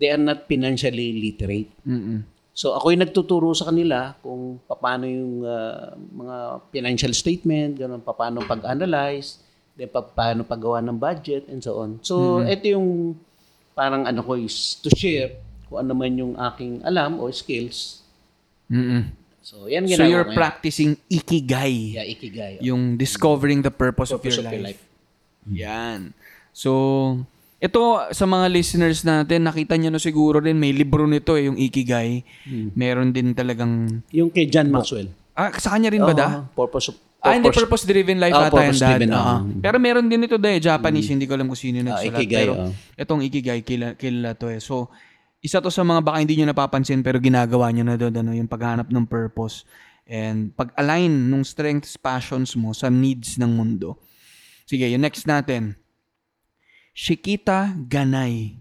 [0.01, 1.69] they are not financially literate.
[1.85, 2.25] Mm.
[2.61, 6.37] So, ako yung nagtuturo sa kanila kung paano yung ah, mga
[6.69, 9.41] financial statement, ganun, paano pag-analyze,
[9.81, 11.97] then pa- paano paggawa ng budget, and so on.
[12.05, 13.17] So, ito yung
[13.73, 15.41] parang ano ko is to share
[15.73, 18.05] kung ano man yung aking alam or skills.
[18.69, 19.09] Mm.
[19.41, 20.43] So, yan So ginagawa you're ko ngayon.
[20.45, 21.97] practicing ikigai.
[21.97, 22.61] Yeah, ikigai.
[22.61, 24.85] Yung discovering the purpose, of, Purpose your, of your life.
[25.49, 26.13] Yan.
[26.53, 27.25] So,
[27.61, 31.61] ito sa mga listeners natin, nakita nyo na siguro din, may libro nito eh, yung
[31.61, 32.25] Ikigai.
[32.73, 34.01] Meron din talagang...
[34.17, 35.13] Yung kay John Maxwell.
[35.37, 36.29] Ah, sa kanya rin ba da?
[36.41, 39.01] Oo, purpose of Ah, hindi, purpose-driven life Ah, ata yan, dad.
[39.13, 39.45] ah.
[39.45, 42.17] Pero meron din ito dahil Japanese, hindi ko alam kung sino nagsulat.
[42.17, 42.73] Ikigai, pero oh.
[42.97, 44.57] itong Ikigai, kilala, kilala to eh.
[44.57, 44.89] So,
[45.45, 48.49] isa to sa mga baka hindi nyo napapansin pero ginagawa nyo na doon, ano, yung
[48.49, 49.69] paghanap ng purpose
[50.09, 54.01] and pag-align ng strengths, passions mo sa needs ng mundo.
[54.65, 55.77] Sige, yung next natin.
[57.01, 58.61] Shikita Ganay.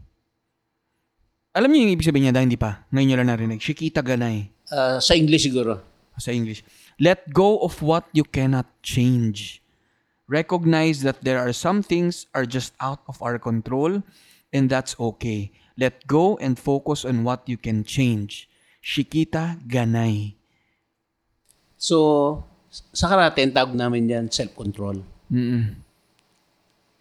[1.51, 2.87] Alam niyo yung ibig sabihin niya dahil hindi pa?
[2.87, 3.59] Ngayon nyo lang narinig.
[3.59, 5.83] Shikita Ganay Ah, sa English siguro.
[6.15, 6.63] sa English.
[7.03, 9.59] Let go of what you cannot change.
[10.31, 14.03] Recognize that there are some things are just out of our control
[14.55, 15.51] and that's okay.
[15.75, 18.47] Let go and focus on what you can change.
[18.79, 20.39] Shikita Ganay.
[21.75, 25.03] So, sa karate, ang tawag namin yan, self-control.
[25.27, 25.88] Mm-mm.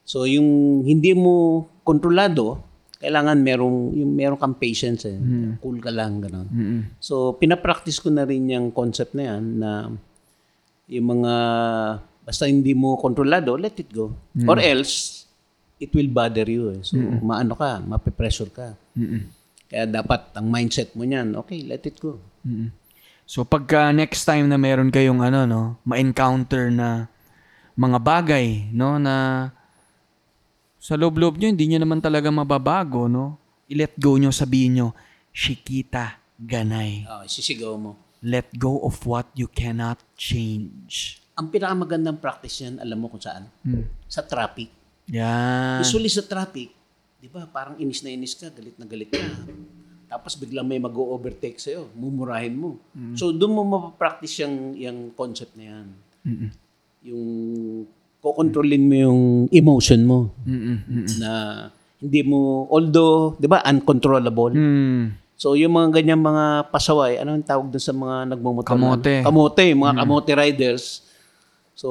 [0.08, 2.64] So, yung hindi mo kontrolado,
[2.96, 5.20] kailangan merong, yung meron kang patience eh.
[5.60, 6.48] Cool ka lang, gano'n.
[6.48, 6.80] Mm-mm.
[6.96, 9.70] So, pinapractice ko na rin yung concept na yan na
[10.88, 11.34] yung mga,
[12.24, 14.16] basta hindi mo kontrolado, let it go.
[14.48, 15.28] Or else,
[15.76, 16.80] it will bother you eh.
[16.80, 18.72] So, maano ka, mapipressure ka.
[18.96, 19.28] Mm-mm.
[19.68, 22.16] Kaya dapat, ang mindset mo niyan, okay, let it go.
[22.48, 22.72] Mm-mm.
[23.28, 27.12] So pagka next time na meron kayong ano no, ma-encounter na
[27.76, 29.52] mga bagay no na
[30.78, 33.38] sa loob-loob nyo hindi nyo naman talaga mababago no.
[33.68, 34.88] I-let go nyo, sabihin nyo,
[35.28, 37.02] Shikita Ganay.
[37.10, 37.98] Ah, sisigaw mo.
[38.22, 41.18] Let go of what you cannot change.
[41.34, 43.50] Ang pinakamagandang practice yan, alam mo kung saan?
[44.06, 44.70] Sa traffic.
[45.10, 45.82] Yan.
[45.82, 46.70] Usually sa traffic,
[47.18, 49.22] di ba, parang inis na inis ka, galit na galit ka.
[50.08, 52.78] Tapos biglang may mag-overtake sa'yo, mumurahin mo.
[53.18, 55.86] So doon mo mapapractice yung, yung concept na yan.
[56.22, 56.50] Mm-mm.
[57.02, 57.26] Yung
[58.18, 60.76] kokontrolin mo yung emotion mo Mm-mm.
[60.84, 61.06] Mm-mm.
[61.18, 61.30] na
[61.98, 64.54] hindi mo, although, di ba, uncontrollable.
[64.54, 65.18] Hmm.
[65.38, 68.70] So yung mga ganyan mga pasaway, ano ang tawag doon sa mga nagmumotor?
[68.70, 69.14] na- Kamote.
[69.22, 71.06] Kamote, mga kamote riders.
[71.78, 71.86] So,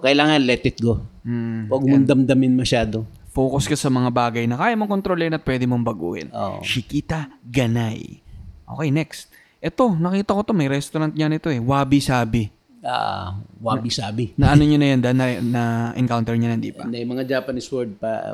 [0.00, 1.04] kailangan let it go.
[1.20, 1.68] Hmm.
[1.68, 3.04] Huwag mong damdamin masyado.
[3.28, 6.32] Focus ka sa mga bagay na kaya mong kontrolin at pwede mong baguhin.
[6.32, 6.64] Oo.
[6.64, 8.24] Shikita Ganay.
[8.64, 9.28] Okay, next.
[9.60, 11.60] Ito, nakita ko to, may restaurant niya nito eh.
[11.60, 12.48] Wabi Sabi.
[12.78, 14.32] Ah, wabi-sabi.
[14.38, 15.62] Na ano nyo na yan, Dan, na, na
[15.98, 16.86] encounter niya na, di ba?
[16.86, 18.30] Hindi, mga Japanese word pa.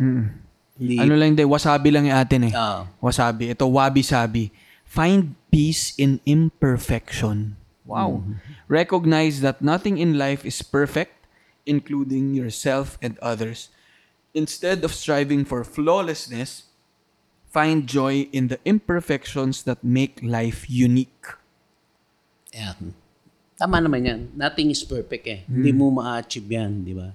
[0.77, 0.99] Hindi.
[1.01, 2.53] Ano lang din, wasabi lang yung atin eh.
[2.53, 3.55] Ah, Wasabi.
[3.55, 4.53] Ito, wabi-sabi.
[4.85, 7.57] Find peace in imperfection.
[7.85, 8.25] Wow.
[8.69, 11.15] Recognize that nothing in life is perfect,
[11.65, 13.69] including yourself and others.
[14.35, 16.69] Instead of striving for flawlessness,
[17.49, 21.39] find joy in the imperfections that make life unique.
[22.53, 22.75] yeah.
[23.55, 24.21] Tama naman yan.
[24.35, 25.41] Nothing is perfect eh.
[25.47, 27.15] Hindi mo ma-achieve yan, di ba?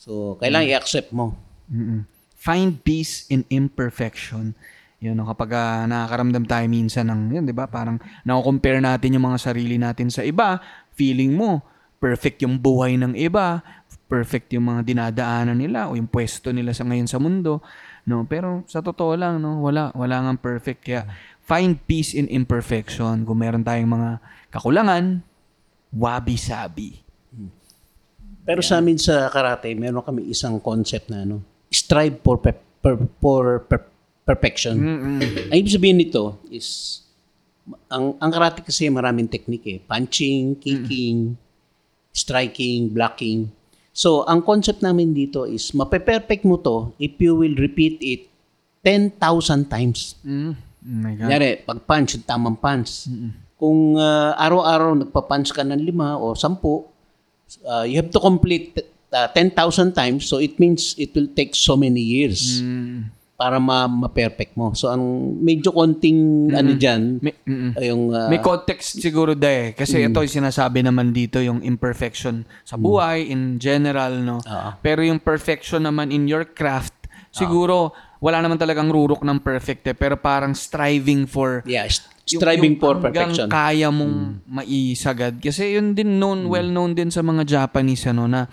[0.00, 1.36] So, kailangan i-accept mo.
[1.68, 2.08] Mm-mm.
[2.36, 4.56] Find peace in imperfection.
[5.04, 9.28] Yun, no, kapag ah, nakakaramdam tayo minsan ng, yun, di ba, parang nako-compare natin yung
[9.28, 10.60] mga sarili natin sa iba,
[10.96, 11.60] feeling mo,
[12.00, 13.60] perfect yung buhay ng iba,
[14.08, 17.60] perfect yung mga dinadaanan nila o yung pwesto nila sa ngayon sa mundo.
[18.04, 20.84] No, pero sa totoo lang, no, wala, wala nga perfect.
[20.84, 21.04] Kaya,
[21.44, 23.24] find peace in imperfection.
[23.28, 24.10] Kung meron tayong mga
[24.52, 25.24] kakulangan,
[25.94, 27.00] wabi-sabi.
[28.44, 31.40] Pero sa amin sa karate, meron kami isang concept na ano,
[31.72, 33.88] strive for, per, per- for per-
[34.28, 34.76] perfection.
[35.48, 37.00] Ang ibig sabihin nito is,
[37.88, 39.78] ang, ang karate kasi maraming technique eh.
[39.80, 41.40] Punching, kicking,
[42.12, 43.48] striking, blocking.
[43.96, 48.28] So, ang concept namin dito is, mape-perfect mo to if you will repeat it
[48.84, 50.20] 10,000 times.
[50.20, 50.52] Mm.
[50.84, 51.32] Oh my God.
[51.32, 53.08] Kunyari, pag punch, yung tamang punch.
[53.54, 56.84] Kung ah, araw-araw nagpa-punch ka ng lima o sampu,
[57.66, 58.74] ah, you have to complete
[59.14, 60.26] ah, 10,000 times.
[60.26, 62.60] So it means it will take so many years
[63.34, 64.74] para ma- ma-perfect mo.
[64.78, 65.02] So ang
[65.42, 67.70] medyo konting ano dyan, May, mm-mm.
[67.74, 69.66] ay yung ah, May context siguro da eh.
[69.74, 74.38] Kasi ito yung sinasabi naman dito, yung imperfection sa buhay in general, no?
[74.38, 74.70] Oo.
[74.78, 76.94] Pero yung perfection naman in your craft,
[77.34, 77.90] siguro
[78.22, 79.96] wala naman talagang rurok ng perfect eh.
[79.98, 83.46] Pero parang striving for yeah, st- striving yung for perfection.
[83.46, 83.52] Hmm.
[83.52, 84.16] kaya mong
[84.48, 85.36] maisagad.
[85.38, 88.48] Kasi yun din known, well known din sa mga Japanese ano na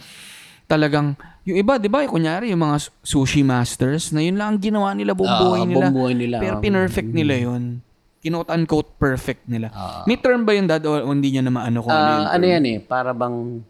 [0.68, 4.94] talagang yung iba, 'di ba, kunyari yung mga sushi masters na yun lang ang ginawa
[4.94, 5.88] nila buong Ah, buhay nila.
[5.90, 7.64] buong nila, Pero pinerfect nila yun.
[8.22, 9.74] Quote unquote perfect nila.
[10.06, 12.22] May term ba yun dad o hindi niya na maano kung ano yun?
[12.22, 13.66] Ah, ano yan eh, para bang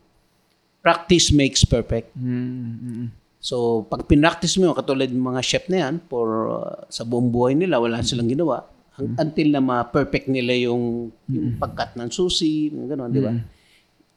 [0.84, 2.12] practice makes perfect.
[2.18, 3.08] Mm, mm,
[3.42, 7.34] So, pag pinractice mo yun, katulad ng mga chef na yan, for, uh, sa buong
[7.34, 8.70] buhay nila, wala silang ginawa.
[8.91, 13.32] Hang- Until na ma-perfect nila yung, yung pagkat ng susi, yung gano'n, di ba?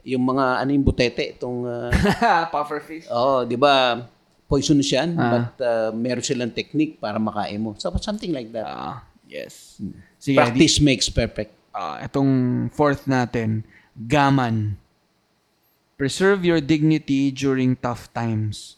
[0.05, 1.91] Yung mga, ano yung butete, itong, uh,
[2.53, 3.07] Puffer face.
[3.07, 4.03] oh, di ba,
[4.45, 7.73] poisonous yan, but uh, meron silang technique para makain mo.
[7.75, 8.67] So, something like that.
[8.67, 9.81] Ah, yes.
[10.19, 11.55] Sige, di, Practice makes perfect.
[11.71, 12.29] ah, itong
[12.69, 13.65] fourth natin,
[13.97, 14.77] gaman.
[15.95, 18.77] Preserve your dignity during tough times.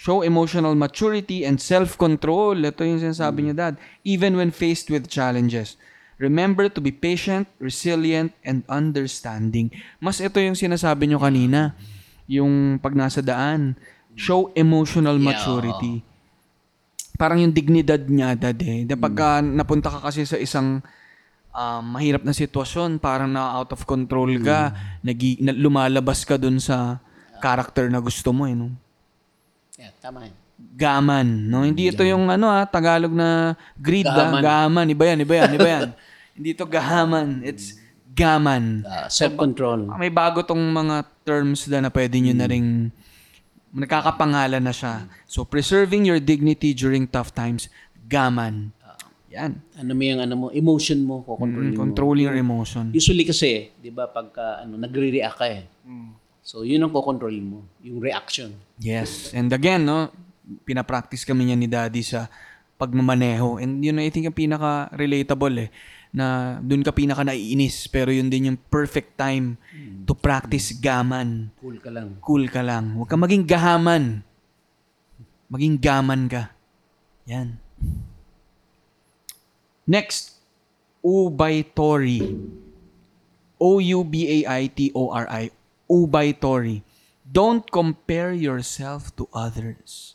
[0.00, 2.56] Show emotional maturity and self-control.
[2.64, 3.74] Ito yung sinasabi niya, Dad.
[4.00, 5.76] Even when faced with challenges.
[6.16, 9.68] Remember to be patient, resilient, and understanding.
[10.00, 11.76] Mas ito yung sinasabi niyo kanina.
[12.24, 13.76] Yung pag nasa daan.
[14.16, 16.00] Show emotional maturity.
[17.20, 18.88] Parang yung dignidad niya, Dad eh.
[18.96, 20.80] Pagka napunta ka kasi sa isang
[21.52, 24.72] um, mahirap na sitwasyon, parang na out of control ka,
[25.04, 27.04] nagi, na, lumalabas ka dun sa
[27.44, 28.56] character na gusto mo eh.
[28.56, 28.72] No?
[29.80, 30.36] Yeah, tama yan.
[30.76, 31.64] Gaman, no?
[31.64, 34.44] Hindi ito yung ano ah, Tagalog na greed gaman.
[34.44, 34.44] Gaman.
[34.44, 34.86] gaman.
[34.92, 35.88] Iba yan, iba yan, iba yan.
[36.36, 37.80] Hindi ito gahaman, it's
[38.12, 38.84] gaman.
[38.84, 39.88] Uh, self-control.
[39.88, 42.92] Ah, May bago tong mga terms na na pwede nyo na ring
[43.72, 45.08] nakakapangalan na siya.
[45.24, 47.72] So, preserving your dignity during tough times,
[48.08, 48.76] gaman.
[49.30, 49.62] Yan.
[49.78, 51.78] Ano mo yung ano mo, emotion mo, kukontrol mo.
[51.78, 52.90] Controlling your emotion.
[52.90, 55.70] Usually kasi, 'di ba, pagka ano nagre-react ka eh.
[56.40, 58.56] So, 'yun ang kokontrol mo, yung reaction.
[58.80, 59.30] Yes.
[59.36, 60.08] And again, no,
[60.64, 62.26] pinapractice kami niya ni Daddy sa
[62.80, 63.60] pagmamaneho.
[63.60, 65.70] And yun, I think, ang pinaka-relatable eh,
[66.10, 69.60] na dun ka pinaka naiinis, pero yun din yung perfect time
[70.08, 71.52] to practice gaman.
[71.60, 72.16] Cool ka lang.
[72.24, 72.96] Cool ka lang.
[72.96, 74.24] Huwag ka maging gahaman.
[75.52, 76.50] Maging gaman ka.
[77.28, 77.60] Yan.
[79.84, 80.40] Next,
[81.04, 82.24] Ubaitori.
[83.60, 85.59] O-U-B-A-I-T-O-R-I.
[85.90, 86.86] Ubaitori.
[87.26, 90.14] Don't compare yourself to others.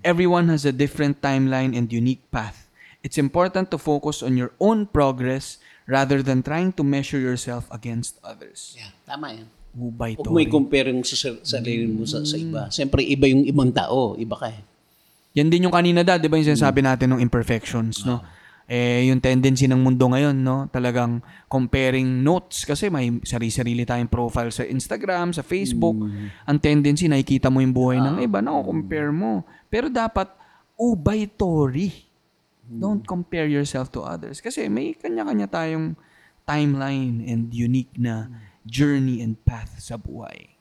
[0.00, 2.64] Everyone has a different timeline and unique path.
[3.04, 8.16] It's important to focus on your own progress rather than trying to measure yourself against
[8.24, 8.72] others.
[8.72, 9.48] Yeah, tama 'yan.
[9.72, 10.28] Ubaitori.
[10.28, 12.68] Huwag mo i-compare yung sa sa- sarili mo sa, sa iba.
[12.72, 14.16] Siyempre, iba yung ibang tao.
[14.16, 14.60] Iba ka eh.
[15.32, 18.20] Yan din yung kanina da, 'di ba yung sinasabi natin ng imperfections, no?
[18.72, 20.64] Eh yung tendency ng mundo ngayon, no?
[20.72, 26.08] Talagang comparing notes kasi may sarili-sarili tayong profile sa Instagram, sa Facebook.
[26.48, 29.44] Ang tendency nakikita mo yung buhay ng iba, na compare mo.
[29.68, 30.32] Pero dapat
[30.80, 31.92] ubay tori.
[32.72, 35.92] Don't compare yourself to others kasi may kanya-kanya tayong
[36.48, 38.32] timeline and unique na
[38.64, 40.52] journey and path sa buhay.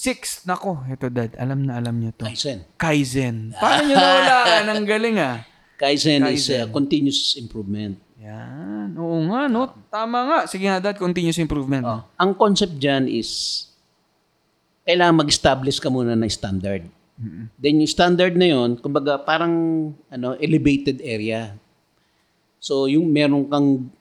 [0.00, 2.24] Sixth, nako, ito dad, alam na alam niyo to.
[2.24, 2.64] Kaizen.
[2.80, 3.36] Kaizen.
[3.60, 5.44] Paano nyo nawala ng galing ah?
[5.80, 6.60] Kaizen, is Kaizen.
[6.60, 7.96] uh, continuous improvement.
[8.20, 8.92] Yan.
[9.00, 9.72] Oo nga, no?
[9.88, 10.38] Tama nga.
[10.44, 11.00] Sige nga, dad.
[11.00, 11.80] Continuous improvement.
[11.88, 12.04] Oh.
[12.20, 13.64] Ang concept dyan is,
[14.84, 16.84] kailangan mag-establish ka muna ng standard.
[17.60, 19.52] Then yung standard na yon, kumbaga parang
[20.08, 21.52] ano, elevated area.
[22.56, 23.92] So yung meron kang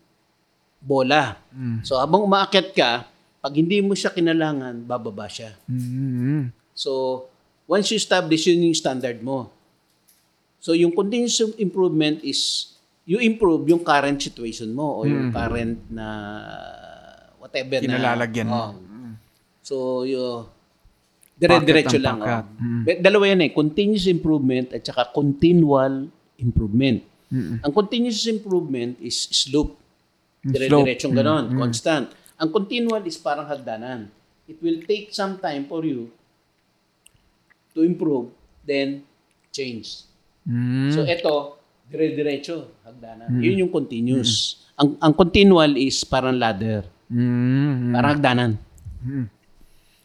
[0.80, 1.36] bola.
[1.84, 3.04] So habang umaakyat ka,
[3.40, 5.52] pag hindi mo siya kinalangan, bababa siya.
[5.68, 6.56] Mhm.
[6.72, 7.28] So
[7.68, 9.52] once you establish yun yung standard mo.
[10.60, 12.72] So yung continuous improvement is
[13.08, 16.08] you improve yung current situation mo o yung current na
[17.40, 18.60] whatever Kinalalagyan na mo.
[18.60, 18.72] oh.
[19.64, 20.46] So you
[21.40, 22.20] dire-diretso lang.
[22.20, 22.44] Oh.
[22.84, 27.00] Dalawa yan eh, continuous improvement at saka continual improvement.
[27.64, 29.80] Ang continuous improvement is slope.
[30.44, 32.12] Dire-diretsong ganon, constant.
[32.40, 34.08] Ang continual is parang hagdanan.
[34.48, 36.10] It will take some time for you
[37.76, 38.34] to improve,
[38.66, 39.06] then
[39.54, 40.09] change.
[40.46, 40.92] Mm.
[40.94, 41.34] So ito,
[41.90, 43.28] dire-diretso, hagdanan.
[43.40, 44.64] Yun yung continuous.
[44.78, 47.92] Ang ang continual is parang ladder, Mm.
[47.92, 48.52] parang hagdanan.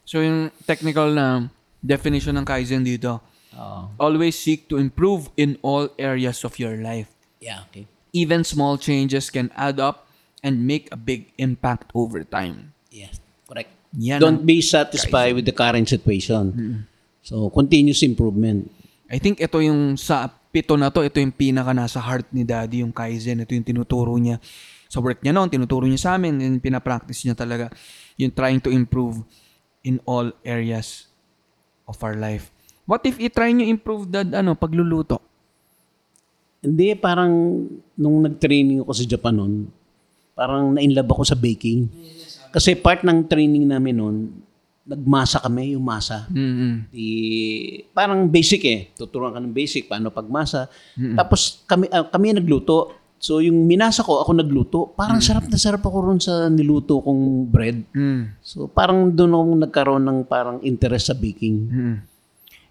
[0.04, 1.48] So yung technical na
[1.80, 3.20] definition ng Kaizen dito,
[3.54, 3.92] Oo.
[4.00, 7.08] always seek to improve in all areas of your life.
[7.38, 7.84] yeah, okay.
[8.14, 10.06] Even small changes can add up
[10.40, 12.70] and make a big impact over time.
[12.88, 13.74] Yes, correct.
[13.98, 16.86] Yan Don't be satisfied with the current situation.
[17.20, 18.70] So, continuous improvement.
[19.14, 22.82] I think ito yung sa pito na to, ito yung pinaka nasa heart ni Daddy,
[22.82, 23.46] yung Kaizen.
[23.46, 24.42] Ito yung tinuturo niya
[24.90, 27.70] sa work niya noon, tinuturo niya sa amin, and pinapractice niya talaga
[28.18, 29.22] yung trying to improve
[29.86, 31.06] in all areas
[31.86, 32.50] of our life.
[32.90, 35.22] What if i-try nyo improve that ano, pagluluto?
[36.58, 37.30] Hindi, parang
[37.94, 39.54] nung nag-training ako sa Japan noon,
[40.34, 41.86] parang na-inlove ako sa baking.
[42.50, 44.16] Kasi part ng training namin noon,
[44.84, 46.28] nagmasa kami, yung masa.
[46.28, 46.92] Mm-mm.
[46.92, 47.08] Di,
[47.96, 48.80] parang basic eh.
[48.92, 50.68] Tuturuan ka ng basic, paano pagmasa.
[51.16, 52.92] Tapos kami, ah, kami nagluto.
[53.16, 54.80] So yung minasa ko, ako nagluto.
[54.92, 57.80] Parang sarap na sarap ako ron sa niluto kong bread.
[57.96, 58.36] Mm.
[58.44, 61.56] So parang doon ako nagkaroon ng parang interest sa baking.
[61.72, 61.96] Mm.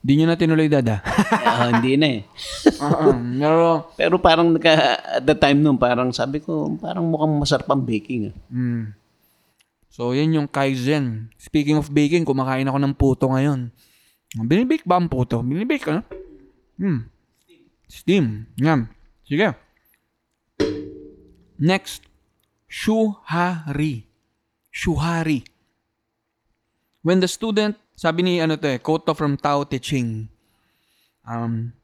[0.04, 1.00] Di nyo na tinuloy, Dada.
[1.54, 2.22] Ah, hindi na eh.
[2.82, 3.10] Oo.
[3.40, 3.58] Pero,
[3.98, 8.30] Pero parang naka, at the time noon, parang sabi ko, parang mukhang masarap ang baking.
[8.30, 8.36] ah.
[8.54, 8.84] mm.
[9.94, 11.30] So, yan yung Kaizen.
[11.38, 13.70] Speaking of baking, kumakain ako ng puto ngayon.
[14.42, 15.46] Binibake ba ang puto?
[15.46, 16.02] Binibake, ano?
[16.82, 17.14] Hmm.
[17.86, 18.50] Steam.
[18.58, 18.90] Yan.
[19.22, 19.54] Sige.
[21.62, 22.10] Next.
[22.66, 24.10] Shuhari.
[24.74, 25.46] Shuhari.
[27.06, 30.26] When the student, sabi ni ano to eh, quote from Tao Te Ching.
[31.22, 31.78] Um,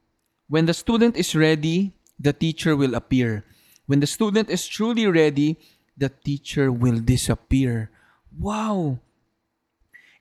[0.49, 3.45] when the student is ready, the teacher will appear.
[3.85, 5.61] When the student is truly ready,
[5.93, 7.93] the teacher will disappear.
[8.37, 8.99] Wow!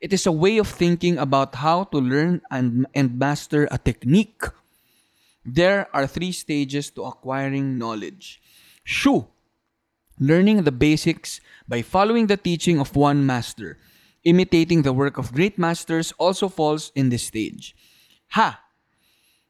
[0.00, 4.42] It is a way of thinking about how to learn and, and master a technique.
[5.44, 8.40] There are three stages to acquiring knowledge.
[8.84, 9.26] Shu,
[10.20, 13.78] learning the basics by following the teaching of one master.
[14.24, 17.74] Imitating the work of great masters also falls in this stage.
[18.32, 18.60] Ha,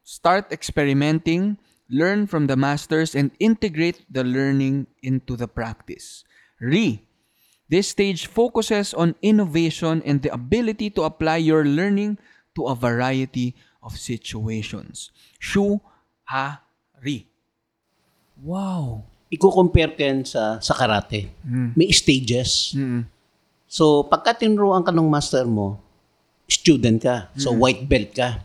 [0.05, 1.59] start experimenting,
[1.91, 6.25] learn from the masters, and integrate the learning into the practice.
[6.61, 7.08] Re,
[7.69, 12.17] this stage focuses on innovation and the ability to apply your learning
[12.57, 13.55] to a variety
[13.85, 15.13] of situations.
[15.39, 15.79] Shu,
[16.25, 16.65] ha,
[17.05, 17.29] ri.
[18.41, 19.05] Wow.
[19.29, 21.29] Iko-compare ko yan sa, sa karate.
[21.77, 22.73] May stages.
[23.69, 25.77] So, pagka tinuruan ka ng master mo,
[26.49, 27.29] student ka.
[27.37, 28.41] So, white belt ka.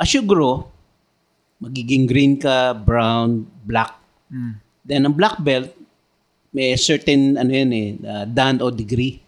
[0.00, 0.72] As you grow,
[1.60, 3.92] magiging green ka, brown, black.
[4.82, 5.68] Then, ang black belt,
[6.52, 9.20] may certain, ano yan eh, uh, dan o degree.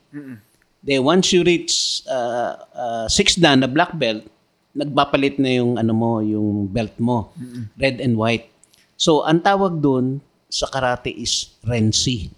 [0.84, 4.28] Then, once you reach uh, uh, six dan na black belt,
[4.76, 7.32] nagpapalit na yung, ano mo, yung belt mo.
[7.80, 8.52] Red and white.
[9.00, 10.20] So, ang tawag doon
[10.52, 12.28] sa karate is Rensi.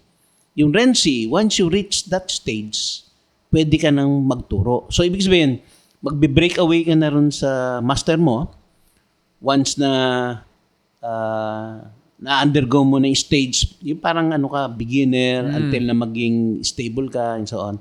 [0.55, 3.03] Yung Rensi, once you reach that stage,
[3.51, 4.87] pwede ka nang magturo.
[4.89, 5.59] So, ibig sabihin,
[6.01, 8.53] magbe-break away ka na rin sa master mo
[9.41, 9.91] once na
[11.03, 11.83] ah,
[12.17, 17.37] na-undergo mo na yung stage, yung parang ano ka, beginner, until na maging stable ka,
[17.37, 17.77] and so on.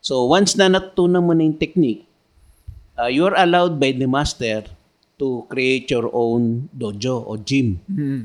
[0.00, 2.08] So, once na natutunan mo na yung technique,
[2.96, 4.64] uh, you're allowed by the master
[5.14, 7.78] to create your own dojo o gym.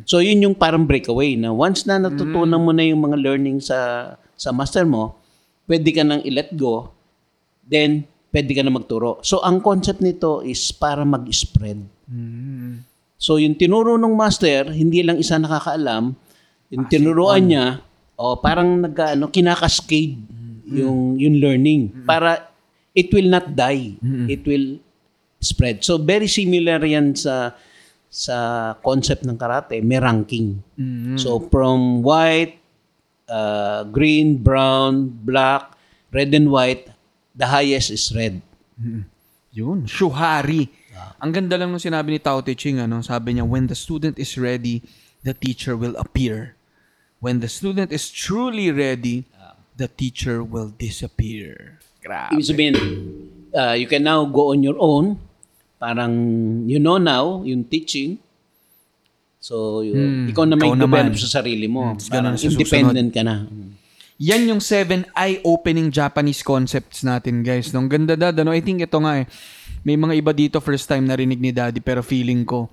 [0.09, 4.13] So yun yung parang breakaway na once na natutunan mo na yung mga learning sa
[4.33, 5.21] sa master mo,
[5.69, 6.89] pwede ka nang i-let go,
[7.61, 9.21] then pwede ka na magturo.
[9.21, 11.85] So ang concept nito is para mag-spread.
[13.19, 16.15] So yung tinuro ng master, hindi lang isa nakakaalam,
[16.71, 17.83] yung tinuruan niya,
[18.15, 20.15] o parang nag ano, kinakascade
[20.69, 22.47] yung yung learning para
[22.93, 23.99] it will not die.
[24.31, 24.79] It will
[25.39, 25.83] spread.
[25.83, 27.55] So very similar yan sa
[28.07, 28.35] sa
[28.81, 30.63] concept ng karate, may ranking.
[31.19, 32.55] So from white,
[33.27, 35.75] uh, green, brown, black,
[36.09, 36.87] red and white,
[37.35, 38.39] the highest is red.
[39.51, 40.71] Yun, shuhari.
[41.19, 44.15] Ang ganda lang nung sinabi ni Tao Te Ching, ano, sabi niya, when the student
[44.15, 44.81] is ready,
[45.21, 46.55] the teacher will appear.
[47.19, 49.27] When the student is truly ready,
[49.75, 51.79] the teacher will disappear.
[51.99, 52.31] Grabe.
[52.31, 52.75] Ibig sabihin,
[53.51, 55.19] uh, you can now go on your own.
[55.75, 56.11] Parang
[56.63, 58.19] you know now yung teaching.
[59.39, 60.83] So, yun, ikaw na may Hmm.
[60.83, 61.95] develop sa sarili mo.
[61.95, 62.59] ganun Parang sa susunod.
[62.59, 63.47] independent ka na.
[64.19, 67.71] Yan yung seven eye-opening Japanese concepts natin, guys.
[67.71, 69.25] Nung ganda dad, ano, I think ito nga eh.
[69.83, 72.67] May mga iba dito first time narinig ni Daddy pero feeling ko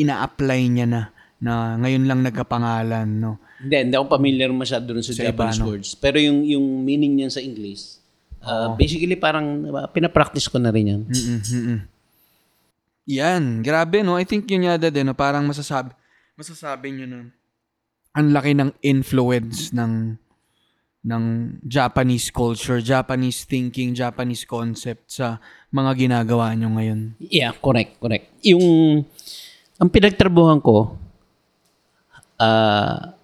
[0.00, 1.00] ina-apply niya na
[1.40, 3.40] na ngayon lang nagkapangalan, no.
[3.64, 5.66] Hindi, hindi ako familiar masyado dun sa, Sa iba, Japanese no?
[5.72, 5.88] words.
[5.96, 7.96] Pero yung yung meaning niyan sa English,
[8.44, 11.02] uh, basically parang uh, pinapractice ko na rin yan.
[11.08, 11.80] Mm-mm, mm-mm.
[13.08, 14.20] Yan, grabe no.
[14.20, 15.16] I think yun yada din, no?
[15.16, 15.96] parang masasabi,
[16.36, 17.20] masasabi nyo na
[18.12, 20.18] ang laki ng influence ng
[21.00, 21.24] ng
[21.64, 25.40] Japanese culture, Japanese thinking, Japanese concept sa
[25.70, 27.00] mga ginagawa nyo ngayon.
[27.22, 28.26] Yeah, correct, correct.
[28.42, 28.62] Yung,
[29.78, 30.98] ang pinagtrabuhan ko,
[32.40, 33.14] ah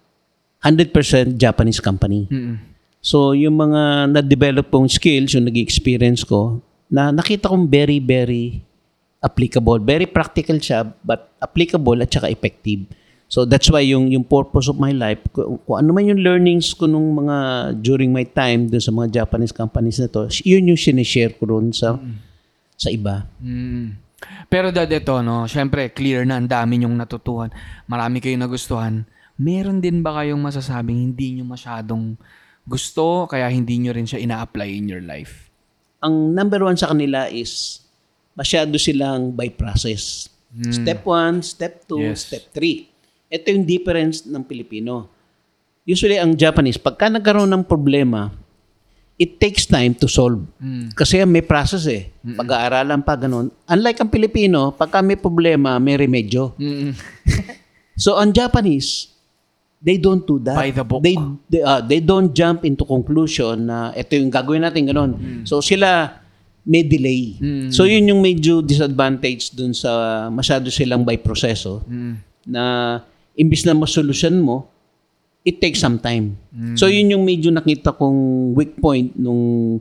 [0.67, 2.27] 100% Japanese company.
[2.27, 2.57] Mm-mm.
[2.99, 6.59] So, yung mga na-develop kong skills, yung nag experience ko,
[6.91, 8.59] na nakita kong very, very
[9.23, 9.79] applicable.
[9.79, 12.83] Very practical siya, but applicable at saka effective.
[13.31, 16.75] So, that's why yung, yung purpose of my life, kung, kung ano man yung learnings
[16.75, 17.35] ko nung mga,
[17.79, 21.71] during my time dun sa mga Japanese companies na to, yun yung sinishare ko ron
[21.71, 21.95] sa,
[22.77, 23.25] sa iba.
[23.41, 23.97] Mm.
[24.47, 27.49] Pero dad ito, no, syempre clear na ang dami nyong natutuhan.
[27.89, 29.03] Marami kayong nagustuhan.
[29.37, 32.17] Meron din ba kayong masasabing hindi nyo masyadong
[32.63, 35.47] gusto kaya hindi nyo rin siya ina-apply in your life?
[36.01, 37.81] ang number one sa kanila is
[38.37, 40.29] masyado silang by process.
[40.69, 42.25] Step one, step two, Yes.
[42.25, 42.89] step three.
[43.29, 45.11] Ito yung difference ng Pilipino.
[45.83, 48.31] Usually, ang Japanese, pagka nagkaroon ng problema,
[49.17, 50.45] it takes time to solve.
[50.93, 52.13] Kasi may process eh.
[52.21, 53.49] Pag-aaralan pa, ganun.
[53.65, 56.53] Unlike ang Pilipino, pagka may problema, may remedyo.
[56.55, 56.93] Mm.
[57.97, 59.09] So, ang Japanese,
[59.81, 60.53] they don't do that.
[60.53, 61.01] By the book.
[61.01, 61.17] They,
[61.49, 65.17] they, ah, they don't jump into conclusion na ito yung gagawin natin, ganun.
[65.49, 66.21] So, sila
[66.61, 67.41] may delay.
[67.73, 71.81] So, yun yung medyo disadvantage dun sa masyado silang by proseso
[72.45, 73.01] na
[73.33, 74.69] imbis na masolusyon mo,
[75.47, 76.35] it takes some time.
[76.75, 79.79] So, yun yung medyo nakita kong weak point nung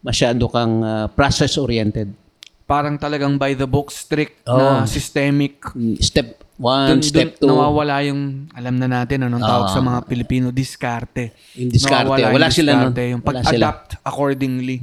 [0.00, 2.14] masyado kang ah, process-oriented.
[2.62, 4.54] Parang talagang by the book, strict Oh.
[4.54, 5.58] na systemic.
[5.98, 7.48] Step one, Dun, step dun two.
[7.50, 11.34] nawawala yung, alam na natin, anong tawag sa mga Pilipino, diskarte.
[11.58, 12.06] Yung diskarte.
[12.14, 12.80] Nawawala Wala yung sila nun.
[12.86, 13.42] diskarte, Yung Wala sila.
[13.42, 13.50] Hmm.
[13.50, 14.76] pag-adapt accordingly.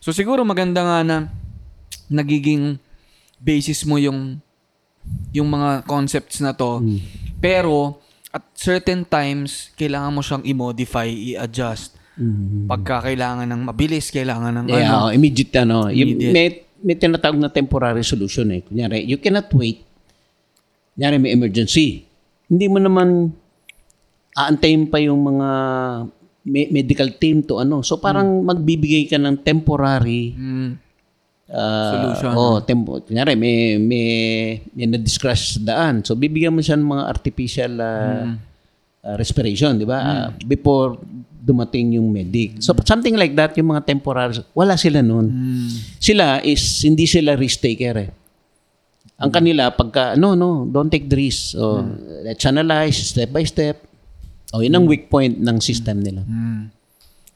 [0.00, 1.16] So siguro maganda nga na
[2.08, 2.80] nagiging
[3.36, 4.40] basis mo yung
[5.30, 6.80] yung mga concepts na to.
[6.80, 6.96] Hmm.
[7.38, 8.00] Pero
[8.38, 11.98] at certain times kailangan mo siyang i-modify, i-adjust.
[12.66, 14.66] Pagka kailangan ng mabilis, kailangan ng.
[14.70, 15.06] Yeah, ano.
[15.06, 15.86] oh, immediate ano.
[15.86, 16.34] Immediate.
[16.34, 16.46] may,
[16.82, 18.62] may tinatawag na temporary solution eh.
[18.66, 19.86] Kunyari, you cannot wait.
[20.94, 22.06] Kunyari, may emergency.
[22.50, 23.30] Hindi mo naman
[24.34, 25.48] aantayin pa yung mga
[26.46, 27.86] me- medical team to ano.
[27.86, 30.70] So parang magbibigay ka ng temporary Mm,
[31.52, 32.32] ah, Solution.
[32.36, 33.00] Oh, tempo.
[33.00, 34.08] Kunyari, may, may,
[34.72, 36.04] may na-discrash sa daan.
[36.04, 38.36] So bibigyan mo siya ng mga artificial ah,
[39.04, 39.98] ah, respiration, di ba?
[39.98, 41.00] Ah, before
[41.38, 42.60] dumating yung medic.
[42.60, 45.32] So something like that, yung mga temporary, wala sila noon.
[45.96, 48.10] Sila is, hindi sila risk taker eh.
[49.18, 51.58] Ang kanila, pagka, no, no, don't take the risk.
[51.58, 51.82] So,
[52.22, 53.82] let's analyze step by step.
[54.54, 56.22] O, yun ang weak point ng system nila.
[56.22, 56.70] mm.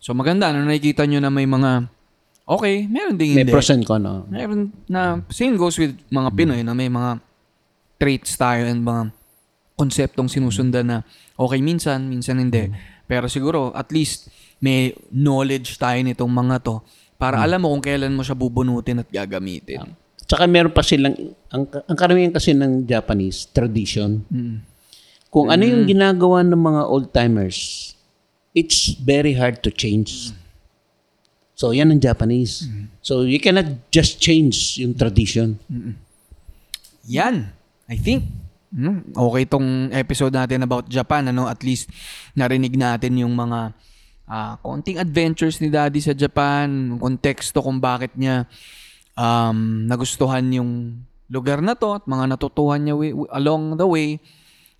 [0.03, 1.87] So maganda, no, nakikita nyo na may mga,
[2.47, 3.53] okay, meron ding May hindi.
[3.55, 4.27] pros and con, no?
[4.29, 7.23] Meron na, same goes with mga Pinoy na may mga
[7.99, 9.15] traits tayo and mga
[9.79, 10.99] konseptong sinusundan na
[11.39, 12.71] okay minsan, minsan hindi.
[13.07, 14.31] Pero siguro, at least,
[14.63, 16.79] may knowledge tayo nitong mga to
[17.19, 19.95] para alam mo kung kailan mo siya bubunutin at gagamitin.
[20.27, 21.15] Tsaka meron pa silang,
[21.51, 24.27] ang, ang karamihan kasi ng Japanese, tradition.
[24.31, 24.65] Mm.
[25.31, 27.93] Kung ano yung ginagawa ng mga old-timers,
[28.57, 30.35] it's very hard to change.
[31.63, 32.67] So, yan ang Japanese.
[32.99, 35.63] So, you cannot just change yung tradition.
[37.07, 37.55] Yan.
[37.87, 38.27] I think.
[38.75, 41.31] mm, Okay tong episode natin about Japan.
[41.31, 41.47] Ano?
[41.47, 41.87] At least
[42.35, 43.79] narinig natin yung mga
[44.27, 46.99] ah, konting adventures ni Daddy sa Japan.
[46.99, 48.51] Konteksto kung bakit niya
[49.15, 50.99] um, nagustuhan yung
[51.31, 54.19] lugar na to at mga natutuhan niya wi- along the way.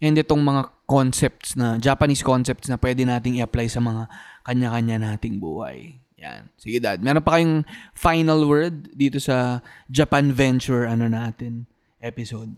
[0.03, 4.11] And itong mga concepts na, Japanese concepts na pwede nating i-apply sa mga
[4.43, 6.02] kanya-kanya nating buhay.
[6.23, 6.47] Yan.
[6.55, 7.67] Sige dad, meron pa kayong
[7.99, 9.59] final word dito sa
[9.91, 11.67] Japan Venture ano natin
[11.99, 12.55] episode?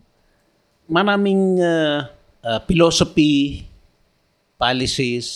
[0.84, 2.12] Maraming uh,
[2.44, 3.64] uh, philosophy,
[4.60, 5.26] policies,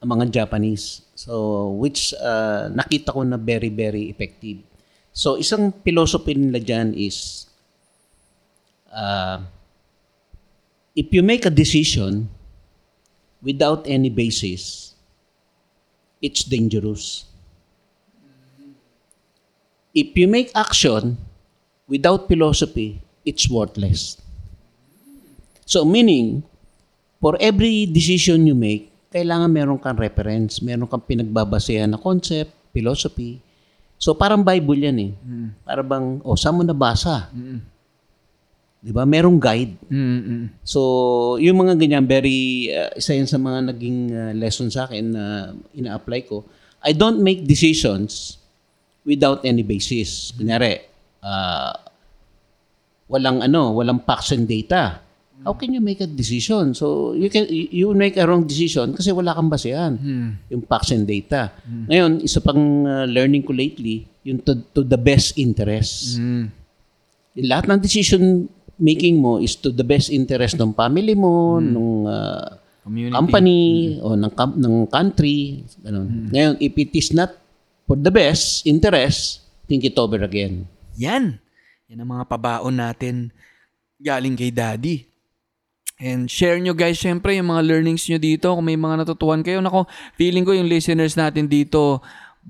[0.00, 1.04] ang mga Japanese.
[1.12, 4.64] So, which uh, nakita ko na very, very effective.
[5.12, 7.44] So, isang philosophy nila dyan is,
[8.88, 9.44] uh,
[10.96, 12.32] if you make a decision
[13.44, 14.96] without any basis,
[16.20, 17.24] it's dangerous.
[19.90, 21.18] If you make action
[21.90, 24.20] without philosophy, it's worthless.
[25.66, 26.46] So meaning,
[27.18, 33.42] for every decision you make, kailangan meron kang reference, meron kang pinagbabasehan na concept, philosophy.
[33.98, 35.12] So parang Bible yan eh.
[35.66, 37.28] Para bang, oh, saan mo nabasa?
[38.80, 39.04] Di ba?
[39.04, 39.76] Merong guide.
[39.92, 40.64] Mm-mm.
[40.64, 45.04] So, yung mga ganyan, very, uh, isa yan sa mga naging uh, lesson sa akin
[45.12, 45.24] na
[45.76, 46.48] ina-apply ko.
[46.80, 48.40] I don't make decisions
[49.04, 50.32] without any basis.
[50.32, 50.80] Kunyari,
[51.20, 51.76] uh,
[53.10, 55.04] walang ano, walang facts and data.
[55.40, 56.76] How can you make a decision?
[56.76, 59.96] So you can you make a wrong decision kasi wala kang basehan.
[60.52, 61.48] Yung facts and data.
[61.64, 66.20] Ngayon, isa pang uh, learning ko lately, yung to, to the best interest.
[66.20, 66.52] Mm.
[67.40, 72.08] Yung lahat ng decision making mo is to the best interest ng family mo, ng
[72.08, 73.12] uh, Community.
[73.12, 73.60] company
[74.00, 76.32] o ng ng country, ganun.
[76.32, 77.36] Ngayon, if it is not
[77.84, 80.64] for the best interest, think it over again.
[80.96, 81.36] Yan.
[81.92, 83.30] Yan ang mga pabaon natin
[84.00, 85.04] galing kay Daddy.
[86.00, 88.56] And share nyo guys, syempre, yung mga learnings nyo dito.
[88.56, 89.60] Kung may mga natutuhan kayo.
[89.60, 89.84] Nako,
[90.16, 92.00] feeling ko yung listeners natin dito,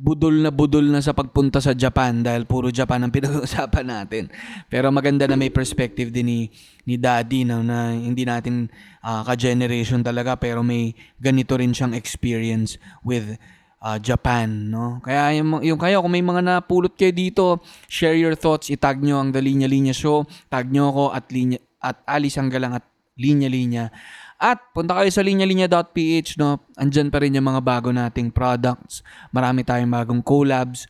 [0.00, 4.32] budol na budol na sa pagpunta sa Japan dahil puro Japan ang pinag-uusapan natin.
[4.72, 6.40] Pero maganda na may perspective din ni,
[6.88, 8.72] ni Daddy no, na hindi natin
[9.04, 13.36] ah, ka-generation talaga pero may ganito rin siyang experience with
[13.80, 15.00] uh, Japan, no?
[15.04, 17.44] Kaya yung, yung kayo, kung may mga napulot kayo dito,
[17.88, 21.58] share your thoughts, itag nyo ang The Linya Linya Show, tag nyo ako at, linya,
[21.80, 22.84] at Alice Anggalang at
[23.16, 23.92] Linya Linya.
[24.40, 26.64] At punta kayo sa linyalinya.ph, no?
[26.80, 29.04] Andyan pa rin yung mga bago nating products.
[29.28, 30.88] Marami tayong bagong collabs.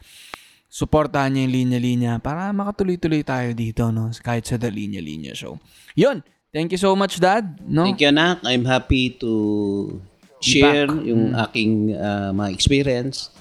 [0.71, 4.07] Suportahan nyo yung Linya Linya para makatuloy-tuloy tayo dito, no?
[4.23, 5.59] Kahit sa The Linya Linya Show.
[5.99, 6.23] Yun!
[6.55, 7.59] Thank you so much, Dad.
[7.67, 7.87] No?
[7.87, 8.43] Thank you, anak.
[8.47, 9.99] I'm happy to
[10.43, 13.35] share yung aking uh, mga experience.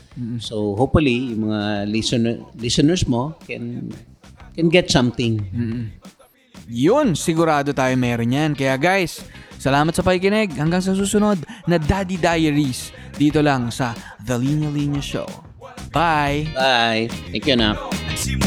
[0.43, 3.87] So hopefully, yung mga listener, listeners mo can
[4.51, 5.39] can get something.
[6.67, 8.51] Yun, sigurado tayo meron yan.
[8.51, 9.23] Kaya guys,
[9.59, 10.55] salamat sa pakikinig.
[10.55, 12.95] Hanggang sa susunod na Daddy Diaries.
[13.19, 13.91] Dito lang sa
[14.23, 15.27] The Linya Linya Show.
[15.91, 16.49] Bye!
[16.55, 17.11] Bye.
[17.29, 17.59] Thank you.
[18.15, 18.39] See